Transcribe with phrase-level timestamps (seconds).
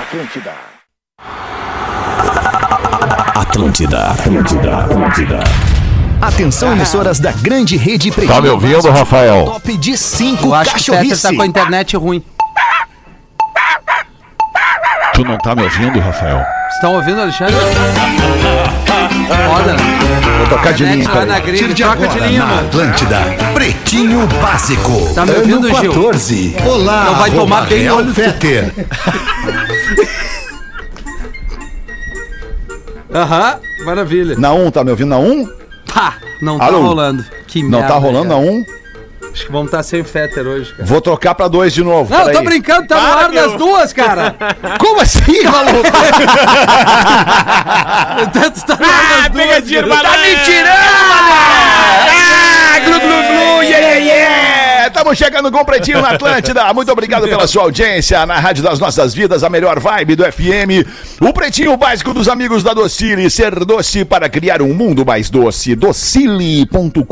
[0.00, 0.52] Atlântida.
[3.34, 5.40] Atlântida, Atlântida, Atlântida.
[6.20, 8.10] Atenção, emissoras da grande rede.
[8.10, 9.44] Tá me ouvindo, Rafael?
[9.44, 11.22] Top de 5 Eu acho que o cachorrice.
[11.22, 12.22] tá com a internet ruim.
[15.22, 16.38] Tu não tá me ouvindo, Rafael?
[16.38, 17.54] Vocês estão ouvindo, Alexandre?
[17.54, 17.72] Foda,
[19.74, 20.38] né?
[20.38, 21.40] Vou tocar de linha, na peraí.
[21.42, 22.58] gringa, de troca de agora linha, na.
[22.58, 23.18] Atlântida.
[23.54, 25.14] Pretinho Básico.
[25.14, 25.92] Tá me ouvindo, ano Gil?
[25.92, 26.56] 14.
[26.66, 28.72] Olá, Então vai tomar bem Real olho- Fetter.
[33.14, 34.34] Aham, maravilha.
[34.36, 35.48] Na 1, tá me ouvindo na 1?
[35.94, 36.80] Pá, não tá Alô?
[36.80, 37.24] rolando.
[37.46, 38.46] Que Não merda, tá rolando na cara.
[38.50, 38.64] 1?
[39.32, 40.84] Acho que vamos estar sem Fetter hoje, cara.
[40.84, 42.12] Vou trocar pra 2 de novo.
[42.14, 44.36] Não, eu tô brincando, tá no ar das duas, cara.
[44.78, 45.82] Como assim, maluco?
[48.32, 50.02] Tanto tá no ar das duas.
[50.02, 51.32] Tá me tirando,
[52.14, 54.51] Ah, glu, glu, glu, yeah, yeah, yeah.
[54.92, 56.70] Estamos chegando com o Pretinho na Atlântida.
[56.74, 60.86] Muito obrigado pela sua audiência na Rádio das Nossas Vidas, a melhor vibe do FM.
[61.18, 63.30] O Pretinho Básico dos amigos da Docile.
[63.30, 65.74] Ser doce para criar um mundo mais doce.
[65.74, 67.06] Docile.com.br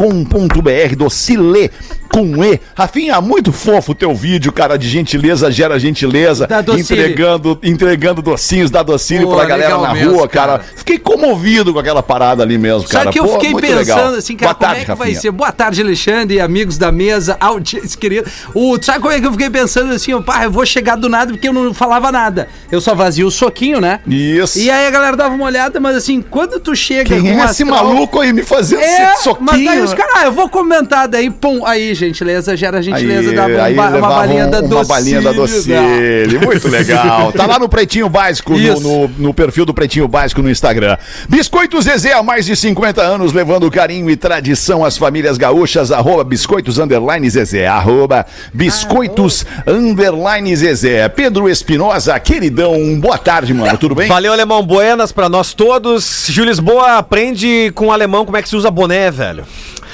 [0.94, 1.70] Docile
[2.12, 2.60] com E.
[2.74, 6.46] Rafinha, muito fofo o teu vídeo, cara, de gentileza gera gentileza.
[6.76, 10.58] Entregando, entregando docinhos da Docile Pô, pra galera na mesmo, rua, cara.
[10.58, 10.64] cara.
[10.76, 13.04] Fiquei comovido com aquela parada ali mesmo, cara.
[13.04, 14.14] Só que eu Pô, fiquei pensando legal.
[14.14, 15.20] assim, cara, Boa como tarde, é que vai Rafinha.
[15.20, 15.30] ser?
[15.30, 18.28] Boa tarde, Alexandre e amigos da mesa, audiência querida.
[18.54, 21.08] O, sabe como é que eu fiquei pensando assim, ó, pá, eu vou chegar do
[21.08, 22.48] nada porque eu não falava nada.
[22.70, 24.00] Eu só vazia o soquinho, né?
[24.06, 24.58] Isso.
[24.58, 27.62] E aí a galera dava uma olhada, mas assim, quando tu chega Quem é esse
[27.62, 29.46] astral- maluco aí me fazendo É, esse soquinho?
[29.50, 33.32] mas daí os caras, ah, eu vou comentar, daí, pum, aí, gentileza, gera Aí, gentileza,
[33.32, 36.38] dá uma, aí uma balinha da uma balinha da docile.
[36.44, 37.32] Muito legal.
[37.32, 40.96] Tá lá no Pretinho Básico, no, no, no perfil do Pretinho Básico no Instagram.
[41.28, 45.90] Biscoito Zezé, há mais de 50 anos, levando carinho e tradição às famílias gaúchas.
[45.92, 47.59] Arroba Biscoitos Underline Zezé.
[47.66, 51.08] Arroba Biscoitos Underline Zezé.
[51.08, 53.76] Pedro Espinosa, queridão, boa tarde, mano.
[53.78, 54.08] Tudo bem?
[54.08, 54.62] Valeu, alemão.
[54.62, 56.26] Buenas pra nós todos.
[56.28, 59.44] Gil Lisboa, aprende com o alemão como é que se usa boné, velho.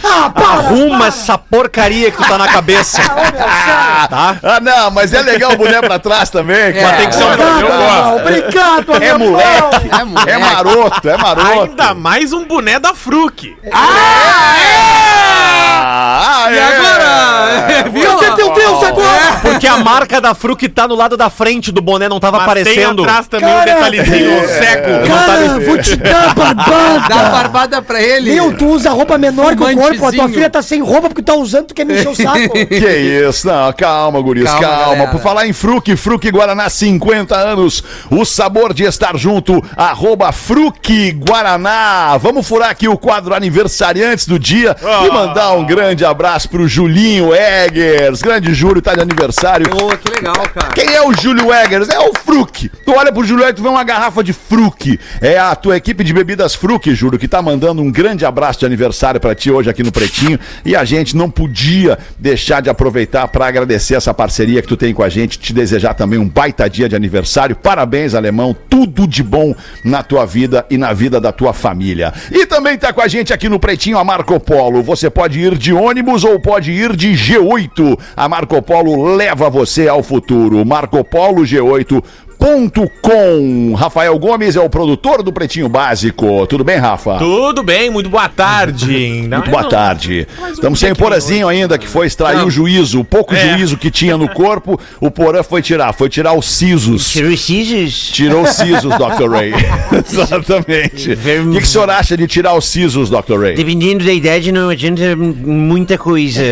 [0.04, 3.00] Arruma essa porcaria que tu tá na cabeça.
[4.08, 4.36] tá?
[4.42, 6.96] Ah, não, mas é legal o boné pra trás também, cara.
[6.98, 8.16] tem que ser um- gosto.
[8.20, 9.88] Obrigado, É moleque.
[9.90, 10.30] É, moleque.
[10.30, 11.62] É maroto, é maroto.
[11.70, 13.56] Ainda mais um boné da Fruc.
[14.88, 17.05] Ah, E agora?
[17.92, 18.02] Viu?
[18.02, 19.40] Meu Deus, Deus, agora!
[19.42, 22.44] Porque a marca da Fruc tá no lado da frente do boné, não tava Mas
[22.44, 22.96] aparecendo.
[22.96, 25.06] tem atrás também Cara, um detalhezinho cego.
[25.06, 27.08] Cara, vou te dar barbada!
[27.08, 28.32] Dá barbada pra ele.
[28.32, 31.22] Meu, tu usa roupa menor que o corpo, a tua filha tá sem roupa porque
[31.22, 32.56] tá usando, tu quer me encher o saco.
[32.66, 34.66] Que isso, não, calma, guris, calma.
[34.66, 35.06] Calma.
[35.08, 41.12] Por falar em Fruc, Fruc Guaraná, 50 anos, o sabor de estar junto, arroba Fruc
[41.12, 42.16] Guaraná.
[42.18, 47.25] Vamos furar aqui o quadro aniversariantes do dia e mandar um grande abraço pro Julinho
[47.34, 48.22] Eggers.
[48.22, 49.68] Grande Júlio, tá de aniversário.
[49.68, 50.72] Pô, que legal, cara.
[50.72, 51.88] Quem é o Júlio Eggers?
[51.88, 52.68] É o Fruc.
[52.68, 54.98] Tu olha pro Júlio Eggers, tu vê uma garrafa de Fruc.
[55.20, 58.66] É a tua equipe de bebidas Fruc, Júlio, que tá mandando um grande abraço de
[58.66, 60.38] aniversário pra ti hoje aqui no Pretinho.
[60.64, 64.94] E a gente não podia deixar de aproveitar pra agradecer essa parceria que tu tem
[64.94, 67.56] com a gente, te desejar também um baita dia de aniversário.
[67.56, 68.56] Parabéns, alemão.
[68.68, 69.54] Tudo de bom
[69.84, 72.12] na tua vida e na vida da tua família.
[72.30, 74.82] E também tá com a gente aqui no Pretinho a Marco Polo.
[74.82, 77.98] Você pode ir de ônibus ou pode ir de G8.
[78.16, 80.64] A Marco Polo leva você ao futuro.
[80.64, 82.02] Marco Polo G8.
[82.38, 83.74] Ponto com.
[83.74, 86.46] Rafael Gomes é o produtor do Pretinho Básico.
[86.46, 87.16] Tudo bem, Rafa?
[87.18, 89.22] Tudo bem, muito boa tarde.
[89.26, 90.26] Não, Muito boa não, tarde.
[90.52, 93.56] Estamos sem o Porazinho ainda, que foi extrair o juízo, o pouco É.
[93.56, 97.06] juízo que tinha no corpo, o Porã foi tirar, foi tirar os sisos.
[97.06, 97.92] Cirurgias.
[98.12, 99.28] Tirou os sisos, Dr.
[99.30, 99.52] Ray.
[100.08, 101.12] Exatamente.
[101.12, 103.40] O que, que o senhor acha de tirar os sisos, Dr.
[103.40, 103.54] Ray?
[103.56, 106.42] Dependendo da idade, não adianta muita coisa.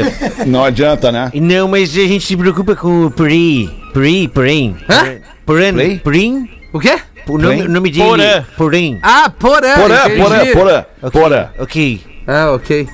[0.46, 1.30] Não adianta, né?
[1.34, 3.70] Não, mas a gente se preocupa com o Puri.
[3.92, 4.76] Puri, Purim.
[4.88, 5.16] Hã?
[5.46, 5.98] Play?
[5.98, 6.48] Purim?
[6.72, 6.98] O quê?
[7.26, 8.04] O nome, o nome dele.
[8.04, 8.44] Porã.
[8.56, 8.98] Purim.
[9.02, 9.74] Ah, porã.
[9.76, 10.20] Porã, entendi.
[10.20, 11.48] porã, porã, Ok, porã.
[11.58, 12.00] Ok.
[12.26, 12.88] Ah, ok.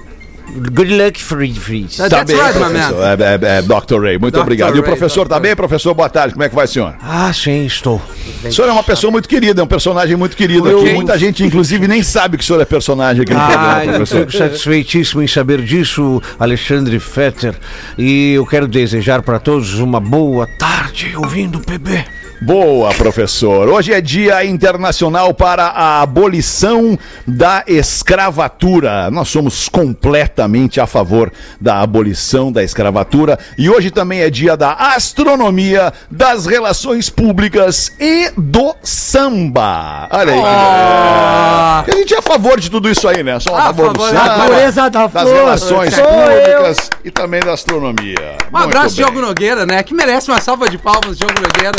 [0.52, 2.08] Good luck, Free Freeze.
[2.08, 3.04] Tá bem, right, professor.
[3.04, 4.00] É, é, é, Dr.
[4.02, 4.40] Ray, muito Dr.
[4.40, 4.70] obrigado.
[4.76, 5.42] E o Ray, professor tá Dr.
[5.42, 5.54] bem?
[5.54, 6.34] Professor, boa tarde.
[6.34, 6.96] Como é que vai, senhor?
[7.00, 8.02] Ah, sim, estou.
[8.44, 10.92] O senhor é uma pessoa muito querida, é um personagem muito querido Eu- aqui.
[10.92, 13.92] Muita gente, inclusive, nem sabe que o senhor é personagem aqui no Ah, programa, eu
[13.98, 14.18] professor.
[14.26, 17.54] fico satisfeitíssimo em saber disso, Alexandre Fetter.
[17.96, 22.04] E eu quero desejar para todos uma boa tarde ouvindo o PB.
[22.42, 23.68] Boa, professor.
[23.68, 29.10] Hoje é Dia Internacional para a Abolição da Escravatura.
[29.10, 33.38] Nós somos completamente a favor da abolição da escravatura.
[33.58, 40.08] E hoje também é dia da astronomia, das relações públicas e do samba.
[40.10, 40.40] Olha aí.
[40.42, 41.82] Ah.
[41.84, 43.38] que- A gente é a favor de tudo isso aí, né?
[43.38, 45.34] Somos a A favor do samba, da da das flor.
[45.34, 48.38] relações públicas e também da astronomia.
[48.50, 49.04] Um abraço, Muito bem.
[49.12, 49.82] Diogo Nogueira, né?
[49.82, 51.78] Que merece uma salva de palmas, Diogo Nogueira.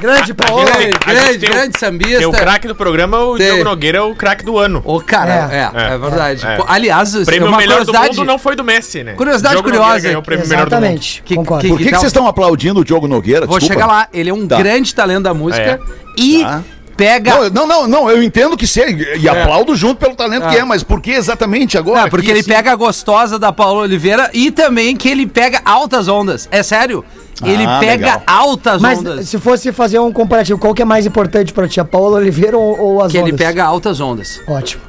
[0.00, 0.64] Grande Paulo.
[0.64, 2.18] Grande, grande, tem o- grande sambista.
[2.18, 3.46] Tem o craque do programa, o Tem.
[3.46, 4.82] Diogo Nogueira é o craque do ano.
[4.84, 5.98] Ô, cara, é, é, É.
[5.98, 6.46] verdade.
[6.46, 6.58] É.
[6.66, 9.12] Aliás, O prêmio uma melhor do mundo não foi do Messi, né?
[9.14, 10.18] Curiosidade Diogo curiosa.
[10.18, 10.84] O prêmio melhor do mundo.
[10.84, 11.22] Exatamente.
[11.24, 13.46] Que- que- Por que, que Então- vocês estão aplaudindo o Diogo Nogueira?
[13.46, 13.82] Vou Desculpa.
[13.82, 14.08] chegar lá.
[14.12, 14.56] Ele é um Tá.
[14.58, 15.80] grande talento da música
[16.16, 16.62] e Tá.
[16.96, 17.50] pega...
[17.50, 20.64] Não, não, não, não, eu entendo que seja, e aplaudo junto pelo talento que é,
[20.64, 22.02] mas por que exatamente agora?
[22.02, 22.50] Não, porque aqui, ele assim?
[22.50, 26.48] pega a gostosa da Paula Oliveira e também que ele pega altas ondas.
[26.50, 27.04] É sério.
[27.44, 28.22] Ele Ah, pega legal.
[28.26, 29.28] altas Mas ondas.
[29.28, 32.56] se fosse fazer um comparativo, qual que é mais importante pra ti, a Paola Oliveira
[32.56, 33.46] ou, ou as Que ele ondas?
[33.46, 34.40] pega altas ondas.
[34.48, 34.82] Ótimo.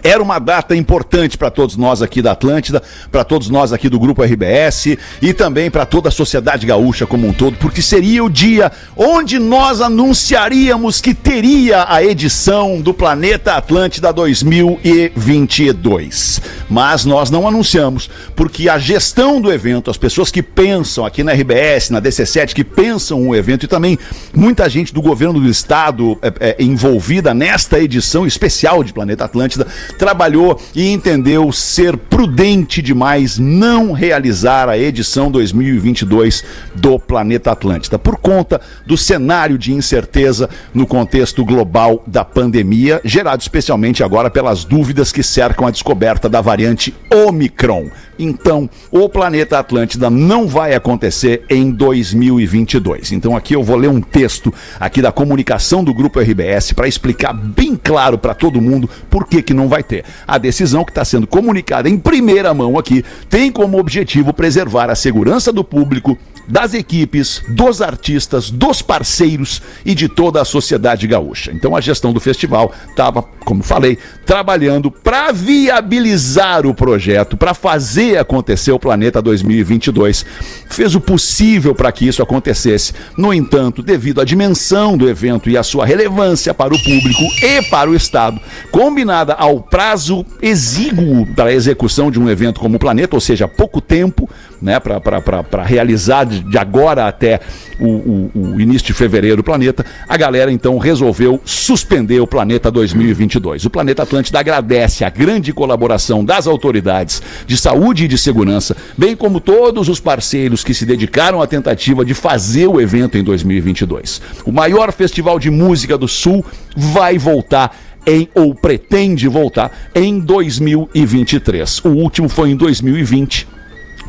[0.03, 3.99] era uma data importante para todos nós aqui da Atlântida, para todos nós aqui do
[3.99, 8.29] Grupo RBS e também para toda a sociedade gaúcha como um todo, porque seria o
[8.29, 16.41] dia onde nós anunciaríamos que teria a edição do Planeta Atlântida 2022.
[16.69, 21.31] Mas nós não anunciamos, porque a gestão do evento, as pessoas que pensam aqui na
[21.33, 23.97] RBS, na DC7, que pensam o evento e também
[24.33, 29.67] muita gente do governo do estado é, é, envolvida nesta edição especial de Planeta Atlântida,
[29.97, 36.44] trabalhou e entendeu ser prudente demais não realizar a edição 2022
[36.75, 43.41] do Planeta Atlântida, por conta do cenário de incerteza no contexto global da pandemia, gerado
[43.41, 47.89] especialmente agora pelas dúvidas que cercam a descoberta da variante Omicron.
[48.19, 53.12] Então, o Planeta Atlântida não vai acontecer em 2022.
[53.12, 57.34] Então, aqui eu vou ler um texto aqui da comunicação do Grupo RBS para explicar
[57.34, 60.04] bem claro para todo mundo por que, que não vai ter.
[60.28, 64.96] A decisão que está sendo comunicada em primeira mão aqui tem como objetivo preservar a
[64.96, 71.51] segurança do público, das equipes, dos artistas, dos parceiros e de toda a sociedade gaúcha.
[71.51, 78.17] Então a gestão do festival estava, como falei, trabalhando para viabilizar o projeto, para fazer
[78.17, 80.25] acontecer o Planeta 2022.
[80.69, 82.94] Fez o possível para que isso acontecesse.
[83.17, 87.61] No entanto, devido à dimensão do evento e à sua relevância para o público e
[87.63, 88.39] para o Estado,
[88.71, 93.47] combinada ao prazo exíguo para a execução de um evento como o Planeta, ou seja,
[93.47, 94.29] pouco tempo
[94.61, 97.39] né, para realizar de, agora até
[97.80, 102.72] o, o- o início de fevereiro o Planeta, a galera então resolveu suspender o Planeta
[102.72, 103.66] 2022.
[103.66, 109.16] O Planeta Atlântida agradece a grande colaboração das autoridades de saúde e de segurança, bem
[109.16, 114.22] como todos os parceiros que se dedicaram à tentativa de fazer o evento em 2022.
[114.45, 116.44] O maior festival de música do Sul
[116.75, 117.75] vai voltar
[118.06, 121.80] em ou pretende voltar em 2023.
[121.83, 123.48] O último foi em 2020.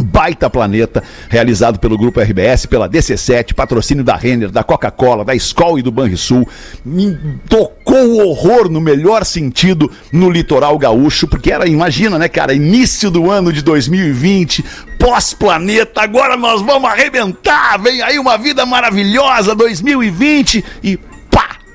[0.02, 5.78] Baita Planeta, realizado pelo Grupo RBS, pela DC7, patrocínio da Renner, da Coca-Cola, da Skol
[5.78, 6.48] e do Banrisul.
[6.84, 13.10] Me tocou horror no melhor sentido no litoral gaúcho, porque era, imagina, né, cara, início
[13.10, 14.64] do ano de 2020,
[14.98, 21.07] pós-planeta, agora nós vamos arrebentar, vem aí uma vida maravilhosa, 2020 e!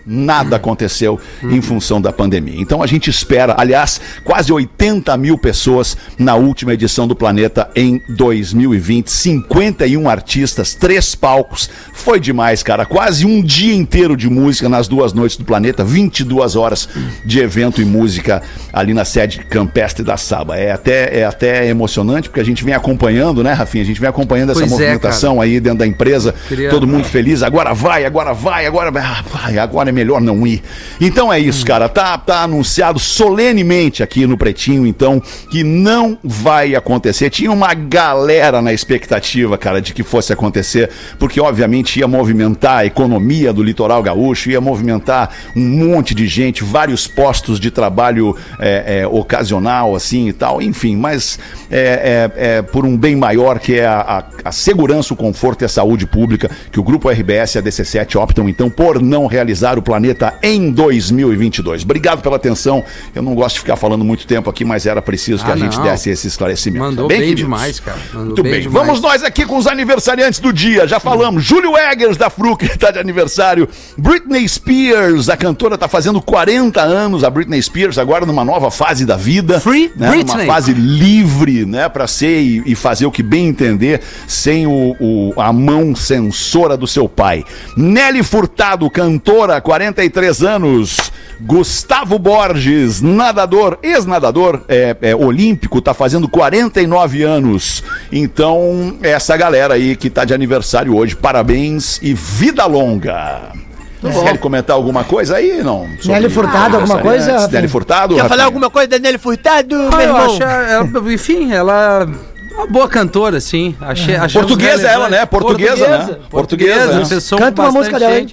[0.06, 2.60] Nada aconteceu em função da pandemia.
[2.60, 8.02] Então a gente espera, aliás, quase 80 mil pessoas na última edição do Planeta em
[8.10, 9.08] 2020.
[9.10, 11.70] 51 artistas, três palcos.
[11.94, 12.86] Foi demais, cara.
[12.86, 15.84] Quase um dia inteiro de música nas duas noites do Planeta.
[15.84, 16.90] 22 horas
[17.26, 18.42] de evento e música
[18.72, 20.58] ali na sede campestre da Saba.
[20.58, 23.84] É até, é até emocionante porque a gente vem acompanhando, né, Rafinha?
[23.84, 26.34] A gente vem acompanhando essa Pois é, movimentação aí dentro da empresa.
[26.48, 27.42] Queria- Todo mundo feliz.
[27.44, 29.04] Agora vai, agora vai, agora vai.
[29.04, 30.62] Ah, vai, agora é melhor não ir.
[31.00, 31.88] Então é isso, cara.
[31.88, 37.30] Tá, tá anunciado solenemente aqui no Pretinho, então, que não vai acontecer.
[37.30, 42.86] Tinha uma galera na expectativa, cara, de que fosse acontecer, porque obviamente ia movimentar a
[42.86, 49.02] economia do litoral gaúcho, ia movimentar um monte de gente, vários postos de trabalho é,
[49.02, 51.38] é, ocasional, assim e tal, enfim, mas
[51.70, 55.62] é, é- é por um bem maior que é a, a- a segurança, o conforto
[55.62, 59.28] e a saúde pública, que o Grupo RBS e a DC7 optam então por não
[59.28, 61.84] realizar o planeta em 2022.
[61.84, 62.84] Obrigado pela atenção.
[63.14, 65.58] Eu não gosto de ficar falando muito tempo aqui, mas era preciso que Ah, a
[65.58, 65.84] gente não.
[65.84, 66.86] desse esse esclarecimento.
[66.86, 67.44] Mandou bem, queridos?
[67.44, 67.98] demais, cara.
[68.14, 68.74] Mandou Muito bem, demais.
[68.88, 70.88] vamos nós aqui com os aniversariantes do dia.
[70.88, 73.68] Já falamos, Júlio Eggers da Fruc está de aniversário.
[73.98, 77.24] Britney Spears, a cantora está fazendo 40 anos.
[77.24, 80.10] A Britney Spears agora numa nova fase da vida, Free né?
[80.10, 80.46] Britney.
[80.46, 84.96] Numa fase livre, né, para ser e, e fazer o que bem entender, sem o,
[85.00, 87.44] o- a mão censora do seu pai.
[87.76, 91.12] Nelly Furtado, cantora, 43 anos.
[91.42, 97.84] Gustavo Borges, nadador, ex-nadador é, é, olímpico, tá fazendo 49 anos.
[98.12, 103.52] Então, essa galera aí que tá de aniversário hoje, parabéns e vida longa.
[104.00, 105.64] Vocês querem comentar alguma coisa aí?
[105.64, 105.88] Não.
[106.00, 107.36] Sobre Nelly Furtado, alguma aniversariantes?
[107.38, 107.48] coisa?
[107.52, 108.16] Nelly Furtado?
[108.16, 108.46] Quer falar Rafinha?
[108.46, 110.26] alguma coisa da Nelly Furtado, meu Ah, eu irmão?
[110.26, 113.76] acho, ela- enfim, ela é uma boa cantora, sim.
[113.82, 115.26] Achei, achamos Portuguesa ela, né?
[115.26, 115.98] Portuguesa, né?
[116.30, 117.22] Portuguesa, Portuguesa, né?
[117.38, 118.26] Canta uma música dela.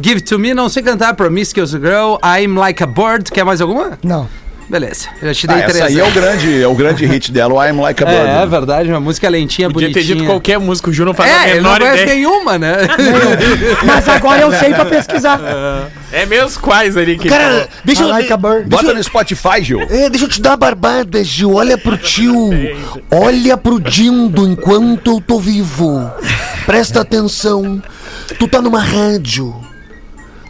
[0.00, 1.14] Give to me, não sei cantar.
[1.14, 3.30] Promiscuous Girl, I'm Like a Bird.
[3.30, 3.98] Quer mais alguma?
[4.02, 4.28] Não.
[4.68, 5.76] Beleza, eu já te dei Ah, três.
[5.76, 8.28] essa aí é o grande, é o grande hit dela, o I'm Like a Bird.
[8.28, 10.16] É, é verdade, uma música lentinha, Podia ter bonitinha.
[10.16, 12.14] dito qualquer música, o Ju não faz a É, ele não menor conhece ideia.
[12.16, 12.76] nenhuma, né?
[13.86, 15.40] Mas agora eu sei pra pesquisar.
[16.12, 18.08] É mesmo quais ali que Cara, deixa eu...
[18.08, 18.68] like a bird.
[18.68, 19.82] Bota no Spotify, Gil.
[19.82, 21.54] É, deixa eu te dar uma barbada, Gil.
[21.54, 22.50] Olha pro tio.
[23.10, 26.10] Olha pro Dindo enquanto eu tô vivo.
[26.64, 27.80] Presta atenção.
[28.38, 29.54] Tu tá numa rádio.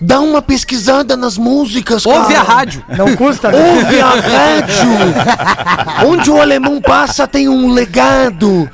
[0.00, 2.18] Dá uma pesquisada nas músicas, cara.
[2.18, 2.84] Ouve a rádio.
[2.96, 3.58] Não custa, né?
[3.58, 4.88] Ouve a rádio!
[6.06, 8.68] Onde o alemão passa tem um legado.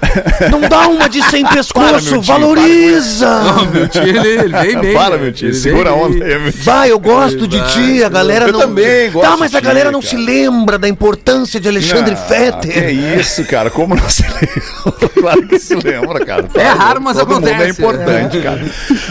[0.50, 3.28] Não dá uma de sem pescoço, meu tio, valoriza!
[3.72, 4.94] Meu tio, ele, ele vem bem.
[4.94, 5.22] Para, né?
[5.22, 6.24] meu tio, segura a onda.
[6.64, 8.60] Vai, eu gosto de ti, a galera Eu não.
[8.60, 10.10] também gosto Tá, mas a galera ti, não cara.
[10.10, 13.18] se lembra da importância de Alexandre Ah, Fetter.
[13.20, 15.12] isso, cara, como não se lembra?
[15.22, 16.48] Claro que se lembra, cara.
[16.54, 17.68] É raro, mas Todo mundo acontece.
[17.68, 18.60] é importante, cara.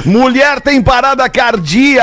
[0.06, 2.01] Mulher tem parada cardíaca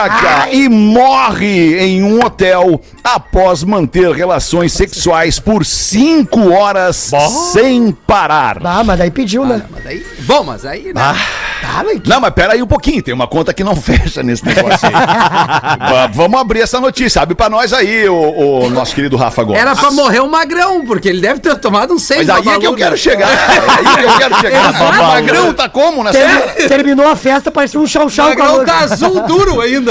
[0.53, 7.11] e morre em um hotel após manter relações sexuais por cinco horas
[7.53, 8.59] sem parar.
[8.65, 9.63] Ah, mas daí pediu, né?
[9.71, 11.01] Mas daí, bom, mas aí, né?
[11.01, 14.23] Ah, mas que- Não, mas pera aí um pouquinho, tem uma conta que não fecha
[14.23, 14.93] nesse negócio aí.
[14.93, 19.61] Va- Vamos abrir essa notícia, abre pra nós aí, o, o nosso querido Rafa Gomes.
[19.61, 22.59] Era pra morrer um magrão, porque ele deve ter tomado um seis Mas aí é
[22.59, 24.71] que eu quero chegar, é aí que eu quero chegar.
[24.71, 26.19] O Magrão tá como nessa...
[26.19, 29.88] Ter- terminou a festa, parecia um O chau-chau magrão tá azul duro ainda.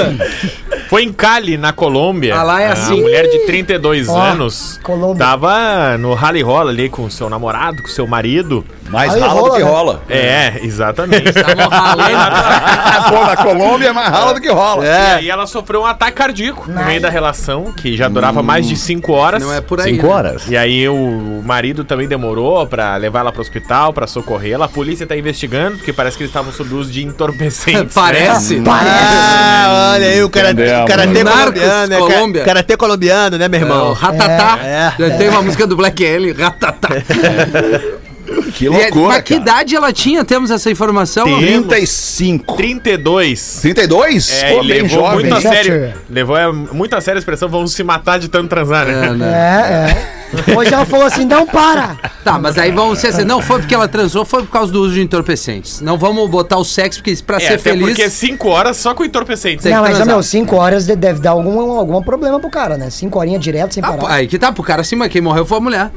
[0.89, 2.35] Foi em Cali, na Colômbia.
[2.35, 3.01] Ah, lá é assim.
[3.01, 5.25] mulher de 32 Ó, anos Colômbia.
[5.25, 8.63] tava no rally rola ali com o seu namorado, com o seu marido.
[8.89, 9.69] Mais Aí rala do rola, que né?
[9.69, 10.01] rola.
[10.09, 11.27] É, exatamente.
[11.27, 13.09] Estavam ralando.
[13.09, 14.85] Pô, na Colômbia é mais rala do que rola.
[14.85, 18.65] E aí ela sofreu um ataque cardíaco no meio da relação, que já durava mais
[18.65, 19.43] de 5 horas.
[19.43, 19.91] Não é por aí.
[19.91, 20.13] Cinco né?
[20.13, 20.47] horas.
[20.47, 24.65] E aí o marido também demorou pra levar ela pro hospital, pra socorrê-la.
[24.65, 27.93] A polícia tá investigando, porque parece que eles estavam sob uso de entorpecentes.
[27.97, 28.61] Parece.
[28.67, 30.89] Ah, olha aí o Entendemos.
[30.89, 31.98] karatê Narcos, colombiano, né?
[31.98, 32.41] Colômbia.
[32.41, 33.94] Ka- Karatê colombiano, né, meu É, irmão?
[33.94, 34.60] Ratatá.
[34.63, 36.89] É, Já tem uma música do Black L, Ratatá.
[38.56, 39.41] Que E é- loucura, Mas que cara.
[39.41, 40.25] idade ela tinha?
[40.25, 41.25] Temos essa informação?
[41.39, 42.58] 35.
[42.58, 43.60] 32.
[43.62, 44.44] 32?
[44.44, 45.20] É, Pô, bem levou jovem.
[45.20, 45.94] muito a sério.
[46.10, 49.08] Levou é, muito a sério a expressão, vamos se matar de tanto transar, né?
[49.08, 49.27] É, né?
[49.27, 50.16] É, é.
[50.57, 51.96] Hoje ela falou assim, não para.
[52.24, 54.81] Tá, mas aí vamos ser assim, não foi porque ela transou, foi por causa do
[54.81, 55.79] uso de entorpecentes.
[55.81, 57.88] Não vamos botar o sexo, porque pra É, ser até feliz...
[57.89, 59.63] porque 5 horas só com entorpecentes.
[59.63, 60.07] Tem não, mas, transar.
[60.07, 62.89] meu, cinco horas de- deve dar algum, algum problema pro cara, né?
[62.89, 64.12] Cinco horinhas direto sem Ah, parar.
[64.13, 65.91] aí que tá, pro cara assim, mas quem morreu foi a mulher.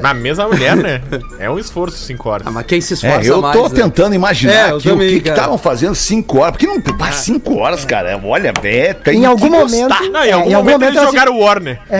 [0.00, 1.00] Na mesma mulher, né?
[1.38, 2.46] É um esforço 5 horas.
[2.46, 3.56] Ah, mas quem se esforça É, eu mais...
[3.56, 3.74] tô né?
[3.74, 6.52] tentando imaginar É, aqui o também, que que estavam fazendo 5 horas.
[6.52, 6.80] Porque não.
[6.80, 8.20] Pá, 5 horas, cara.
[8.24, 8.94] Olha, velho.
[8.96, 11.34] tem Em algum momento- Não, em É, algum em algum momento, momento eles se- jogaram
[11.34, 11.80] o Warner.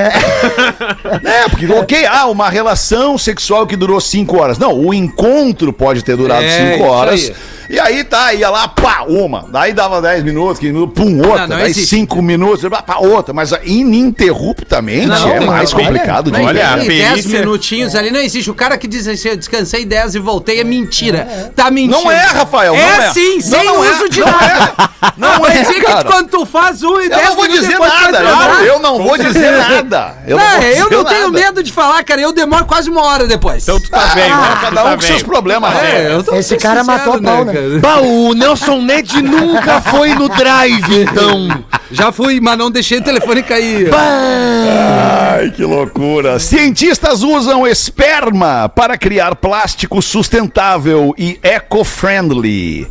[1.24, 4.58] É, porque, ok, ah, uma relação sexual que durou 5 horas.
[4.58, 7.20] Não, o encontro pode ter durado É, 5 isso horas.
[7.30, 7.34] aí.
[7.68, 9.46] E aí tá, ia lá, pá, uma.
[9.48, 11.42] Daí dava 10 minutos, 15 minutos, pum, outra.
[11.42, 11.96] Não, não daí existe.
[11.96, 13.34] 5 minutos, pá, outra.
[13.34, 17.38] Mas ininterruptamente Não, é não, mais não, complicado de Não, Olha, a tem 10 perícia-
[17.40, 18.50] minutinhos ali, não existe.
[18.50, 21.52] O cara que diz assim, eu descansei 10 e voltei, é mentira.
[21.54, 21.96] Tá mentindo.
[22.02, 23.12] Não é, Rafael, não É é.
[23.12, 24.72] sim, Não, sem não é, uso de não nada.
[25.16, 28.18] Não é, dizer que quando tu faz um e Eu 10 não vou dizer nada,
[28.20, 30.14] eu não, eu não vou dizer nada.
[30.26, 32.20] Eu Não, eu não tenho medo de falar, cara.
[32.20, 33.62] Eu demoro quase uma hora depois.
[33.62, 34.58] Então tu tá bem, Ah, né?
[34.62, 35.72] Cada tá um com seus problemas.
[35.74, 35.80] Né?
[35.80, 35.90] bem.
[35.90, 37.52] É, eu tô Esse cara matou a pau, né?
[37.56, 37.78] Cara?
[37.80, 41.64] Bah, o Nelson Ned nunca foi no drive, então.
[41.90, 43.90] Já fui, mas não deixei o telefone cair.
[43.94, 46.38] Ai, que loucura.
[46.38, 52.86] Cientistas usam esperma para criar plástico sustentável e eco-friendly.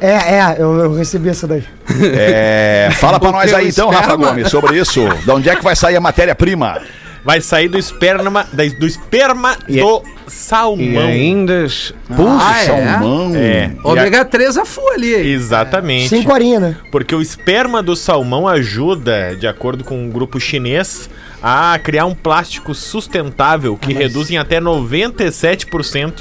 [0.00, 1.62] É, é, eu, eu recebi essa daí.
[2.02, 4.16] É, fala pra nós aí então, Rafa?
[4.16, 5.06] Gomes, sobre isso.
[5.24, 6.80] De onde é que vai sair a matéria-prima?
[7.22, 8.46] Vai sair do esperma,
[8.78, 11.02] do esperma do E salmão.
[11.02, 11.66] ainda.
[12.10, 12.66] Ah, é?
[12.66, 13.32] Salmão.
[13.34, 13.72] É.
[13.82, 15.12] Ômega 3 a full ali.
[15.12, 16.08] Exatamente.
[16.08, 16.76] Cinco horinhas, né?
[16.90, 21.10] Porque o esperma do salmão ajuda, de acordo com um grupo chinês,
[21.42, 26.12] a criar um plástico sustentável que reduz em até 97%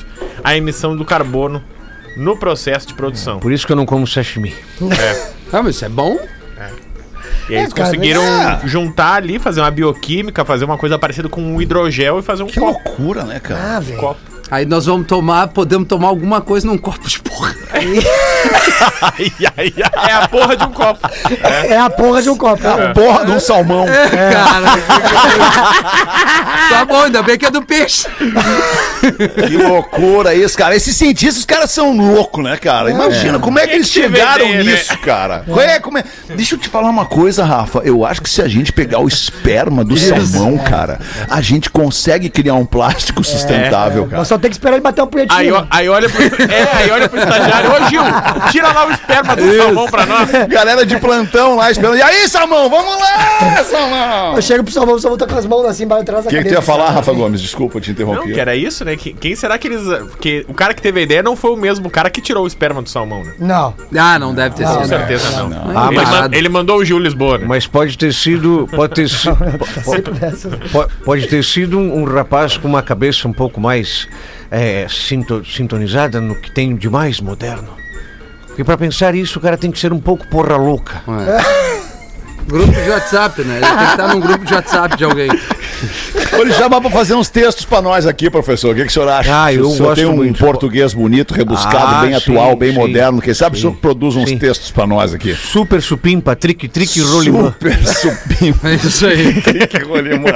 [0.43, 1.63] a emissão do carbono
[2.17, 3.39] no processo de produção.
[3.39, 4.53] Por isso que eu não como sashimi.
[5.51, 6.17] Ah, mas isso é bom?
[7.49, 8.61] E aí eles cara, conseguiram é.
[8.65, 12.47] juntar ali, fazer uma bioquímica, fazer uma coisa parecida com um hidrogel e fazer um
[12.47, 12.79] Que copo.
[12.87, 13.77] loucura, né, cara?
[13.77, 13.99] Ah, velho.
[13.99, 14.19] copo.
[14.51, 17.55] Aí nós vamos tomar, podemos tomar alguma coisa num copo de porra.
[19.01, 21.09] Ai, ai, ai, é a porra de um copo.
[21.69, 22.61] É a porra de um copo.
[22.63, 22.93] né?
[22.93, 23.85] Porra de um salmão.
[23.85, 24.77] Cara,
[26.69, 28.07] tá bom, ainda bem que é do peixe.
[29.47, 30.75] Que loucura isso, cara.
[30.75, 32.91] Esses cientistas, os caras são loucos, né, cara?
[32.91, 34.71] Imagina como é que eles chegaram ideia, né?
[34.71, 35.43] nisso, cara.
[35.45, 36.03] Qual é, como é?
[36.35, 37.79] Deixa eu te falar uma coisa, Rafa.
[37.79, 42.29] Eu acho que se a gente pegar o esperma do salmão, cara, a gente consegue
[42.29, 44.17] criar um plástico sustentável, cara.
[44.17, 45.39] Nós só tem que esperar ele bater uma punhetinha.
[45.39, 45.67] Aí, né?
[45.69, 48.01] aí olha pro, é, aí olha pro estagiário, ô Gil,
[48.51, 50.29] tira lá o esperma do salmão pra nós.
[50.47, 51.97] Galera de plantão lá esperando.
[51.97, 54.35] E aí, Salmão, vamos lá, Salmão!
[54.35, 56.33] Eu chego pro salmão, o salmão tá com as mãos assim, embaixo atrás da O
[56.33, 57.41] que, que tu ia falar, Rafa Gomes?
[57.41, 58.33] Desculpa, eu te Não, interrompi.
[58.33, 58.95] que era isso, né?
[58.95, 59.81] Que- quem será que eles.
[60.09, 62.47] Porque o cara que teve a ideia não foi o mesmo cara que tirou o
[62.47, 63.33] esperma do salmão, né?
[63.39, 63.73] Não.
[63.97, 64.87] Ah, não deve ter Com sido.
[64.87, 65.49] certeza não.
[65.75, 65.89] Ah,
[66.25, 67.45] ele, ele mandou o Gil Lisboa, né?
[67.47, 68.67] Mas pode ter sido.
[68.75, 69.27] Pode ter, si-
[69.83, 70.53] Sempre dessas.
[70.71, 74.07] po- pode ter sido um, um rapaz com uma cabeça um pouco mais
[74.51, 77.78] é, sinto- sintonizada no que tem de mais moderno.
[78.59, 81.01] Porque para pensar isso, o cara tem que ser um pouco porra louca.
[82.49, 83.57] Grupo de WhatsApp, né?
[83.57, 85.29] Ele tem que estar num grupo de WhatsApp de alguém.
[86.31, 88.71] Vou lhe chamar pra fazer uns textos pra nós aqui, professor.
[88.71, 89.43] O que, que o senhor acha?
[89.45, 90.39] Ah, eu o senhor gosto tem um muito.
[90.43, 93.21] português bonito, rebuscado, Ah, bem sim, atual, bem sim, moderno.
[93.21, 94.37] Quem sabe o sim, senhor produz uns sim.
[94.37, 95.33] textos pra nós aqui.
[95.35, 97.53] Super supimpa, trique, trique, rolimã.
[97.53, 98.69] Super supimpa.
[98.69, 99.29] É isso aí.
[99.69, 100.31] Que rolimã.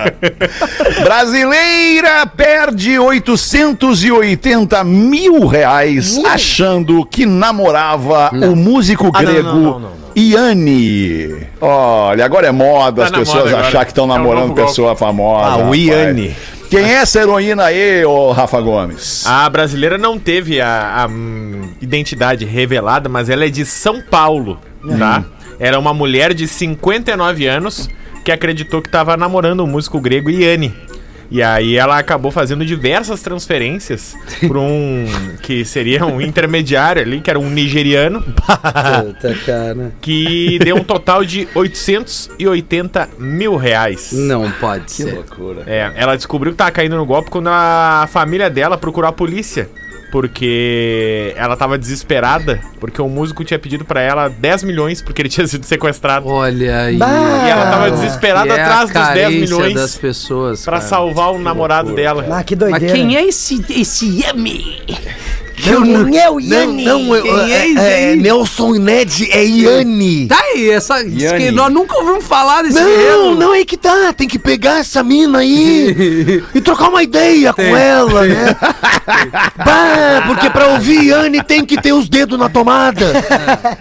[1.03, 9.71] Brasileira perde 880 mil reais achando que namorava o músico Ah, não, grego não, não,
[9.71, 10.02] não, não.
[10.15, 11.47] Iane.
[11.61, 14.61] Olha, agora é moda Tá as pessoas moda achar que estão É namorando golpe.
[14.63, 15.45] pessoa famosa.
[15.45, 15.79] Ah, o rapaz.
[15.79, 16.35] Iane.
[16.69, 19.27] Quem é essa heroína aí, ô Rafa Gomes?
[19.27, 24.59] A brasileira não teve a, a, hum, identidade revelada, mas ela é de São Paulo,
[24.97, 25.23] tá?
[25.59, 27.87] Era uma mulher de 59 anos
[28.25, 30.73] que acreditou que estava namorando o músico grego Iane.
[31.31, 34.15] E aí ela acabou fazendo diversas transferências
[34.47, 35.05] por um
[35.41, 39.91] que seria um intermediário ali, que era um nigeriano, Puta, cara.
[40.01, 44.11] que deu um total de 880 mil reais.
[44.11, 45.13] Não pode ser.
[45.13, 45.63] loucura.
[45.65, 49.69] É, ela descobriu que tava caindo no golpe quando a família dela procurou a polícia.
[50.13, 55.27] Porque ela tava desesperada, porque o músico tinha pedido pra ela 10 milhões porque ele
[55.27, 56.27] tinha sido sequestrado.
[56.27, 56.97] Olha aí.
[56.97, 57.07] Bah!
[57.47, 60.63] E ela tava desesperada é atrás dos 10 carência milhões das pessoas.
[60.63, 60.87] pra cara.
[60.87, 62.27] salvar o namorado dela.
[62.29, 62.93] Ah, que Mas doideira.
[62.93, 64.83] quem é esse, esse Yami?
[65.63, 66.83] Quem é o Não, Yanni?
[66.85, 68.15] não, eu- Quem é é, é?
[68.15, 70.27] Nelson e Ned é Iane.
[70.27, 71.03] Tá aí, essa.
[71.03, 74.11] que nós nunca ouvimos falar desse Não, não é que tá.
[74.13, 78.55] Tem que pegar essa mina aí e trocar uma ideia com ela, né?
[79.57, 83.13] Bah, porque pra ouvir Iane tem que ter os dedos na tomada.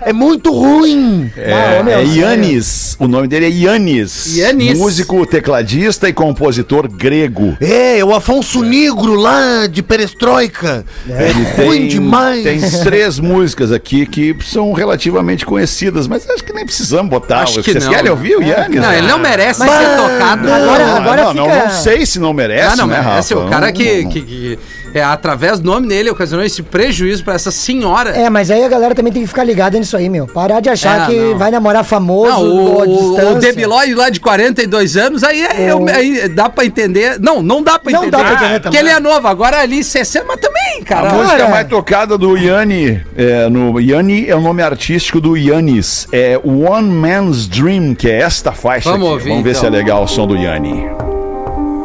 [0.02, 1.30] É muito ruim.
[1.36, 2.04] É, ô, meu, é.
[2.04, 2.96] Ianis.
[2.98, 4.36] O nome dele é Ianis.
[4.36, 4.78] Ianis.
[4.78, 7.56] Músico, tecladista e compositor grego.
[7.60, 10.84] É, é o Afonso Negro lá de Perestroika.
[11.08, 11.32] É
[11.78, 12.42] ruim demais.
[12.42, 17.42] Tem três músicas aqui que são relativamente conhecidas, mas acho que nem precisamos botar.
[17.42, 17.92] Acho que Vocês não.
[17.92, 18.80] querem ouvir o Ianis?
[18.80, 20.46] Não, ele não merece ser tocado.
[20.48, 23.34] Não, Agora- não, agora não, fica- não sei se não merece, Ah, não, né, merece.
[23.34, 23.46] Rafa?
[23.46, 24.58] O cara que, não- que, que
[24.94, 28.10] é, através do nome dele ocasionou esse prejuízo pra essa senhora.
[28.10, 30.26] É, mas aí a galera também tem que ficar ligada nisso aí, meu.
[30.26, 31.38] Parar de achar É, que não.
[31.38, 33.68] vai namorar famoso Não, ou à o, o, distância.
[33.68, 37.18] o lá de 42 anos, aí, é- O- aí dá pra entender.
[37.18, 38.16] Não, não dá pra Não entender.
[38.16, 38.80] dá pra entender Porque também.
[38.80, 40.51] ele é novo, agora ali 60, mas também,
[40.82, 41.12] A cara.
[41.12, 41.48] música Cara.
[41.50, 46.06] mais tocada do Yanni, é, no Yanni é o nome artístico do Yannis.
[46.12, 49.12] É One Man's Dream, que é esta faixa Vamos aqui.
[49.14, 49.60] ouvir, Vamos ver então.
[49.60, 50.86] se é legal o som do Yanni.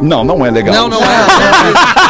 [0.01, 0.73] Não, não é legal.
[0.75, 1.07] Não, não é.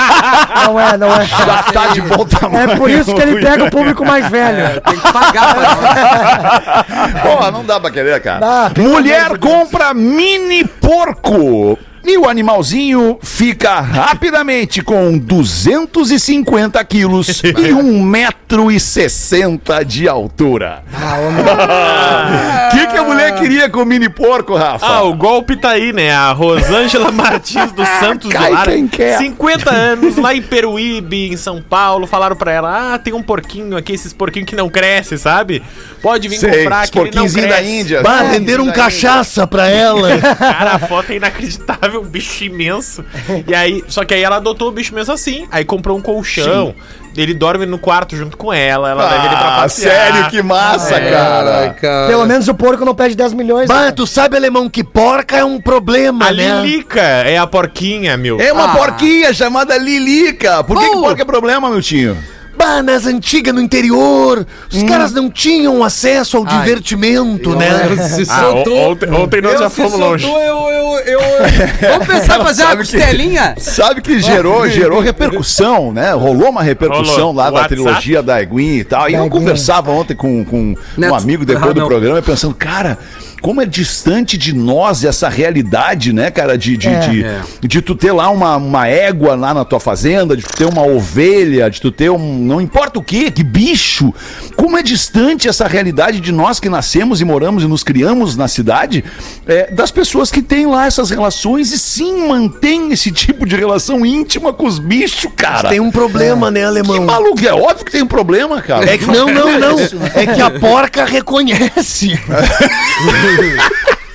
[0.65, 1.23] Não é, não é.
[1.25, 2.71] Já tá de bom tamanho.
[2.71, 4.81] É por isso que ele pega o público mais velho.
[4.81, 6.83] Tem que pagar pra
[7.23, 8.39] Porra, não dá pra querer, cara.
[8.39, 11.79] Dá, Mulher compra mini porco.
[12.09, 20.83] E o animalzinho fica rapidamente com 250 quilos e 1,60m de altura.
[20.93, 22.69] Ah.
[22.71, 24.85] O que, que a mulher queria com o mini porco, Rafa?
[24.85, 26.13] Ah, o golpe tá aí, né?
[26.13, 29.17] A Rosângela Martins dos Santos Cai do Lara, quem quer.
[29.17, 33.75] 50 anos, lá em Peruíbe, em São Paulo, falaram pra ela: Ah, tem um porquinho
[33.75, 35.61] aqui, esses porquinhos que não crescem, sabe?
[36.01, 37.69] Pode vir Sei, comprar não porquinhos da cresce.
[37.69, 38.01] Índia.
[38.01, 40.17] Bah, É, venderam um cachaça pra ela.
[40.37, 43.03] Cara, a foto é inacreditável um bicho imenso.
[43.47, 45.47] E aí, só que aí ela adotou o bicho mesmo assim.
[45.51, 46.73] Aí comprou um colchão.
[47.15, 48.91] Ele dorme no quarto junto com ela.
[48.91, 49.91] Ela leva ele pra Ah, passear.
[50.13, 51.69] sério, que massa, Ai, cara.
[51.73, 52.07] cara.
[52.07, 53.67] Pelo menos o porco não pede 10 milhões.
[53.67, 53.91] Bah, né?
[53.91, 56.61] tu sabe, alemão, que porca é um problema, A né?
[56.61, 58.39] Lilica é a porquinha, meu.
[58.39, 58.75] É uma Ah.
[58.77, 60.63] porquinha chamada Lilica.
[60.63, 62.15] Por que, que porca é problema, meu tio?
[62.57, 66.59] Bah, nas antigas, no interior, os caras não tinham acesso ao Ai.
[66.59, 67.95] divertimento, né?
[68.09, 68.73] Se Ah, soltou.
[68.73, 70.25] o- ontem, ontem nós Eu já se fomos soltou, longe.
[70.25, 71.19] Eu, eu, eu,
[71.91, 73.55] Vamos pensar em fazer uma Sabe que- costelinha?
[73.59, 76.11] Sabe que gerou, gerou repercussão, né?
[76.13, 77.33] Rolou uma repercussão Rolou.
[77.35, 79.07] lá da trilogia da Egwin e tal.
[79.09, 82.97] E eu conversava ontem com, com um amigo depois Ah, do programa, pensando, cara,
[83.41, 86.57] como é distante de nós essa realidade, né, cara?
[86.57, 86.99] De, de, É.
[86.99, 87.41] de, É.
[87.61, 90.81] de tu ter lá uma, uma égua lá na tua fazenda, de tu ter uma
[90.85, 92.37] ovelha, de tu ter um.
[92.39, 94.13] Não importa o que, que bicho.
[94.55, 98.47] Como é distante essa realidade de nós que nascemos e moramos e nos criamos na
[98.47, 99.03] cidade,
[99.45, 104.05] é, das pessoas que têm lá essas relações e sim mantêm esse tipo de relação
[104.05, 105.69] íntima com os bichos, cara.
[105.69, 107.05] Tem um problema, né, Que alemão?
[107.05, 108.89] maluco, é óbvio que tem um problema, cara.
[108.89, 109.77] É que não, não, não.
[110.15, 112.17] É que a porca reconhece.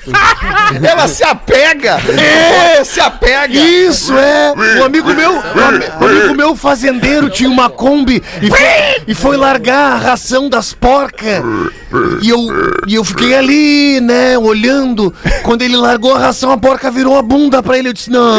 [0.82, 2.00] Ela se apega!
[2.20, 3.54] É, se apega!
[3.54, 4.52] Isso é.
[4.80, 8.58] Um amigo meu, um ami- amigo meu fazendeiro tinha uma Kombi e foi,
[9.06, 11.44] e foi largar a ração das porcas.
[12.20, 12.38] E eu,
[12.88, 15.14] e eu fiquei ali, né, olhando.
[15.44, 17.88] Quando ele largou a ração, a porca virou a bunda pra ele.
[17.90, 18.32] Eu disse: Não,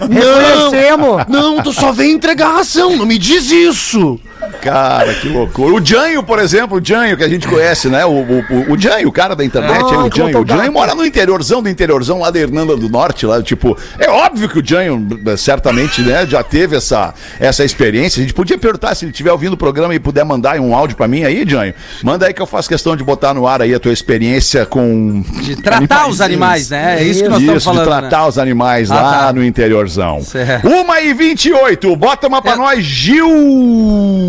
[0.00, 1.24] Reconhecemos.
[1.28, 4.20] não, tu só vem entregar a ração, não me diz isso.
[4.62, 5.74] Cara, que loucura.
[5.74, 8.04] O Janho, por exemplo, o Janho que a gente conhece, né?
[8.04, 10.40] O, o, o, o Janho, o cara da internet, Ah, aí, o Janho.
[10.42, 10.46] O.
[10.46, 14.48] Janho mora no interiorzão do interiorzão lá da Hernanda do Norte, lá, tipo, é óbvio
[14.48, 18.20] que o Janho certamente, né, já teve essa, essa experiência.
[18.20, 20.96] A gente podia perguntar se ele estiver ouvindo o programa e puder mandar um áudio
[20.96, 21.74] pra mim aí, Janho.
[22.02, 25.22] Manda aí que eu faço questão de botar no ar aí a tua experiência com
[25.42, 26.96] De tratar os animais, né?
[27.00, 27.80] É isso que nós Isso, estamos falando.
[27.80, 28.28] de tratar né?
[28.28, 29.32] os animais Ah, lá tá.
[29.32, 30.22] no interiorzão.
[30.22, 30.66] Certo.
[30.68, 32.56] Uma e 28, bota uma pra É.
[32.56, 33.28] nós, Gil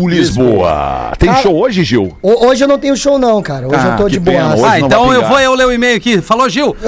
[0.08, 1.12] Lisboa.
[1.18, 2.16] Tem Cara- show hoje, Gil?
[2.22, 3.66] Ho- Hoje eu não tenho show, não, cara.
[3.66, 4.54] Hoje Ah, eu tô de boa.
[4.70, 6.20] Ah, então eu vou eu ler o e-mail aqui.
[6.20, 6.76] Falou, Gil.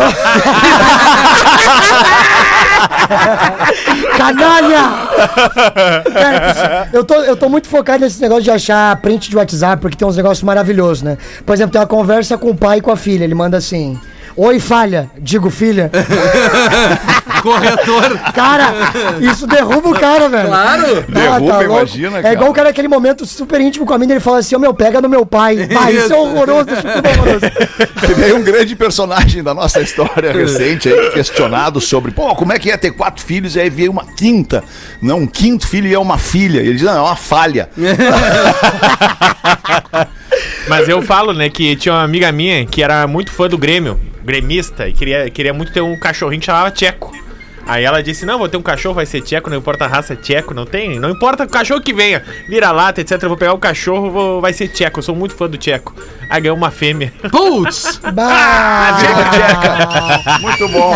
[4.16, 5.08] Canalha!
[6.12, 9.96] Cara, eu tô, eu tô muito focado nesse negócio de achar print de WhatsApp, porque
[9.96, 11.16] tem uns negócios maravilhosos, né?
[11.44, 13.24] Por exemplo, tem uma conversa com o pai e com a filha.
[13.24, 13.98] Ele manda assim:
[14.36, 15.10] Oi, falha.
[15.18, 15.90] Digo, filha.
[17.42, 18.18] Corretor.
[18.34, 18.72] Cara,
[19.20, 20.48] isso derruba o cara, velho.
[20.48, 21.04] Claro.
[21.08, 22.34] Derruba, imagina, É cara.
[22.34, 24.74] igual o cara naquele momento super íntimo com a mina, ele fala assim, ô meu,
[24.74, 25.68] pega no meu pai.
[25.72, 27.40] Pai, isso é horroroso, deixa tudo horroroso.
[28.06, 32.58] Teve aí um grande personagem da nossa história recente aí, questionado sobre, pô, como é
[32.58, 34.64] que ia ter quatro filhos e aí veio uma quinta,
[35.02, 36.60] não, um quinto filho e é uma filha.
[36.60, 37.68] E ele diz, não, é uma falha.
[40.68, 43.98] Mas eu falo, né, que tinha uma amiga minha que era muito fã do Grêmio,
[44.24, 47.12] gremista, e queria, queria muito ter um cachorrinho que chamava Tcheco.
[47.68, 50.14] Aí ela disse: Não, vou ter um cachorro, vai ser tcheco, não importa a raça,
[50.14, 50.98] é tcheco, não tem.
[50.98, 53.22] Não importa o cachorro que venha, vira lata, etc.
[53.22, 54.98] Eu vou pegar o cachorro, vou, vai ser tcheco.
[54.98, 55.94] Eu sou muito fã do tcheco.
[56.30, 57.12] Aí ganhou uma fêmea.
[57.30, 58.00] Putz.
[58.12, 58.96] Bah.
[58.98, 60.38] Tcheca, Tcheca.
[60.40, 60.94] Muito bom.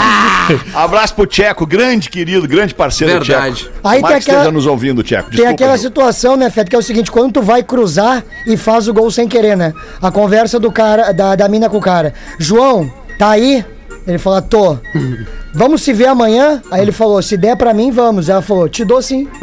[0.75, 3.57] Abraço pro Tcheco, grande querido, grande parceiro do Verdade.
[3.65, 3.73] Tcheco.
[3.85, 5.31] Aí Tomara tem que aquela- esteja nos ouvindo, Tcheco.
[5.31, 8.89] Tem aquela situação, né, Fed, que é o seguinte, quando tu vai cruzar e faz
[8.89, 9.75] o gol sem querer, né?
[10.01, 12.15] A conversa do cara, da, da mina com o cara.
[12.39, 13.65] João, tá aí?
[14.07, 14.79] Ele fala, tô.
[15.55, 16.63] Vamos se ver amanhã?
[16.71, 18.29] Aí ele falou, se der pra mim, vamos.
[18.29, 19.29] Ela falou, te dou sim.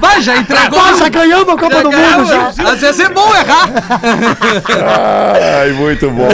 [0.00, 0.78] Vai, já entregou.
[0.80, 2.72] Ah, já ganhamos a Copa Já do ganhamos, Mundo, já.
[2.72, 3.70] Às vezes é bom errar.
[5.60, 6.28] Ai, muito bom.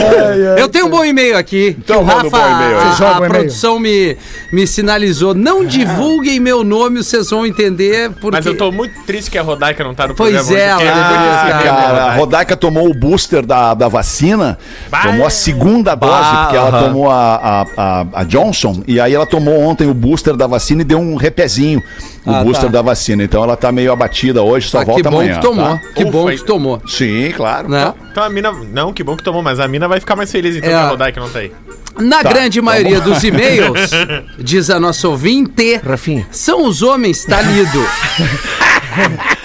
[0.57, 1.75] Eu tenho um bom e-mail aqui.
[1.77, 2.85] Então que o manda um Rafa, bom e-mail aí.
[2.85, 3.31] a, a e-mail.
[3.33, 4.17] produção me,
[4.51, 5.33] me sinalizou.
[5.33, 8.09] Não divulguem meu nome, vocês vão entender.
[8.11, 8.31] Porque...
[8.37, 10.59] Mas eu tô muito triste que a Rodaica não tá no Pois programa.
[10.59, 14.57] é, hoje, ela esse Cara, a Rodaica tomou o booster da, da vacina,
[14.89, 15.03] Bah.
[15.03, 16.79] tomou a segunda dose, Bah, porque ela aham.
[17.09, 20.81] Tomou a, a, a- a Johnson, e aí ela tomou ontem o booster da vacina
[20.81, 21.81] e deu um repezinho,
[22.25, 22.73] o Ah, booster tá.
[22.73, 23.23] da vacina.
[23.23, 25.35] Então ela tá meio abatida hoje, só Ah, que volta bom amanhã.
[25.35, 25.65] que tomou.
[25.65, 25.81] tá?
[25.95, 26.81] Que bom Ufa, que tomou.
[26.87, 27.69] Sim, claro.
[27.69, 27.93] Né?
[28.11, 28.51] Então a mina.
[28.51, 30.73] Não, que bom que tomou, mas a mina vai ficar mais feliz então É.
[30.73, 31.51] que a Rodaica não tá aí.
[31.99, 33.91] Na Tá, grande tá maioria dos e-mails,
[34.39, 36.27] diz a nossa ouvinte, Rafinha.
[36.31, 37.85] são os homens, tá lido.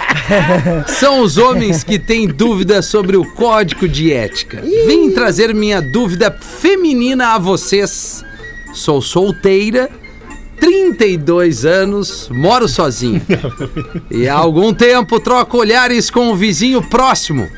[0.87, 4.63] São os homens que têm dúvidas sobre o código de ética.
[4.87, 8.25] Vim trazer minha dúvida feminina a vocês.
[8.73, 9.91] Sou solteira,
[10.59, 13.21] 32 anos, moro sozinho.
[14.11, 17.49] E há algum tempo troco olhares com o vizinho próximo.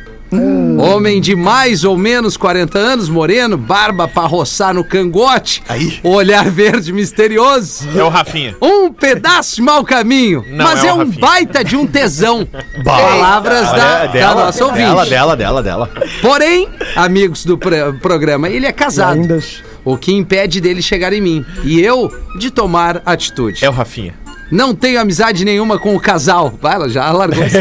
[0.79, 5.63] Homem de mais ou menos 40 anos, moreno, barba pra roçar no cangote,
[6.03, 7.89] olhar verde misterioso.
[7.97, 8.57] É o Rafinha.
[8.61, 11.19] Um pedaço de mau caminho, Não, mas é é, um Rafinha.
[11.21, 12.47] baita de um tesão.
[12.85, 14.87] Palavras da, da nossa ouvinte.
[14.87, 15.91] Dela, dela, dela, dela.
[16.21, 19.21] Porém, amigos do programa, ele é casado.
[19.21, 19.39] Ainda.
[19.85, 21.45] O que impede dele chegar em mim.
[21.63, 23.65] E eu de tomar atitude.
[23.65, 24.15] É o Rafinha.
[24.51, 26.57] Não tenho amizade nenhuma com o casal.
[26.63, 27.43] Vai, ela já largou.
[27.43, 27.59] assim.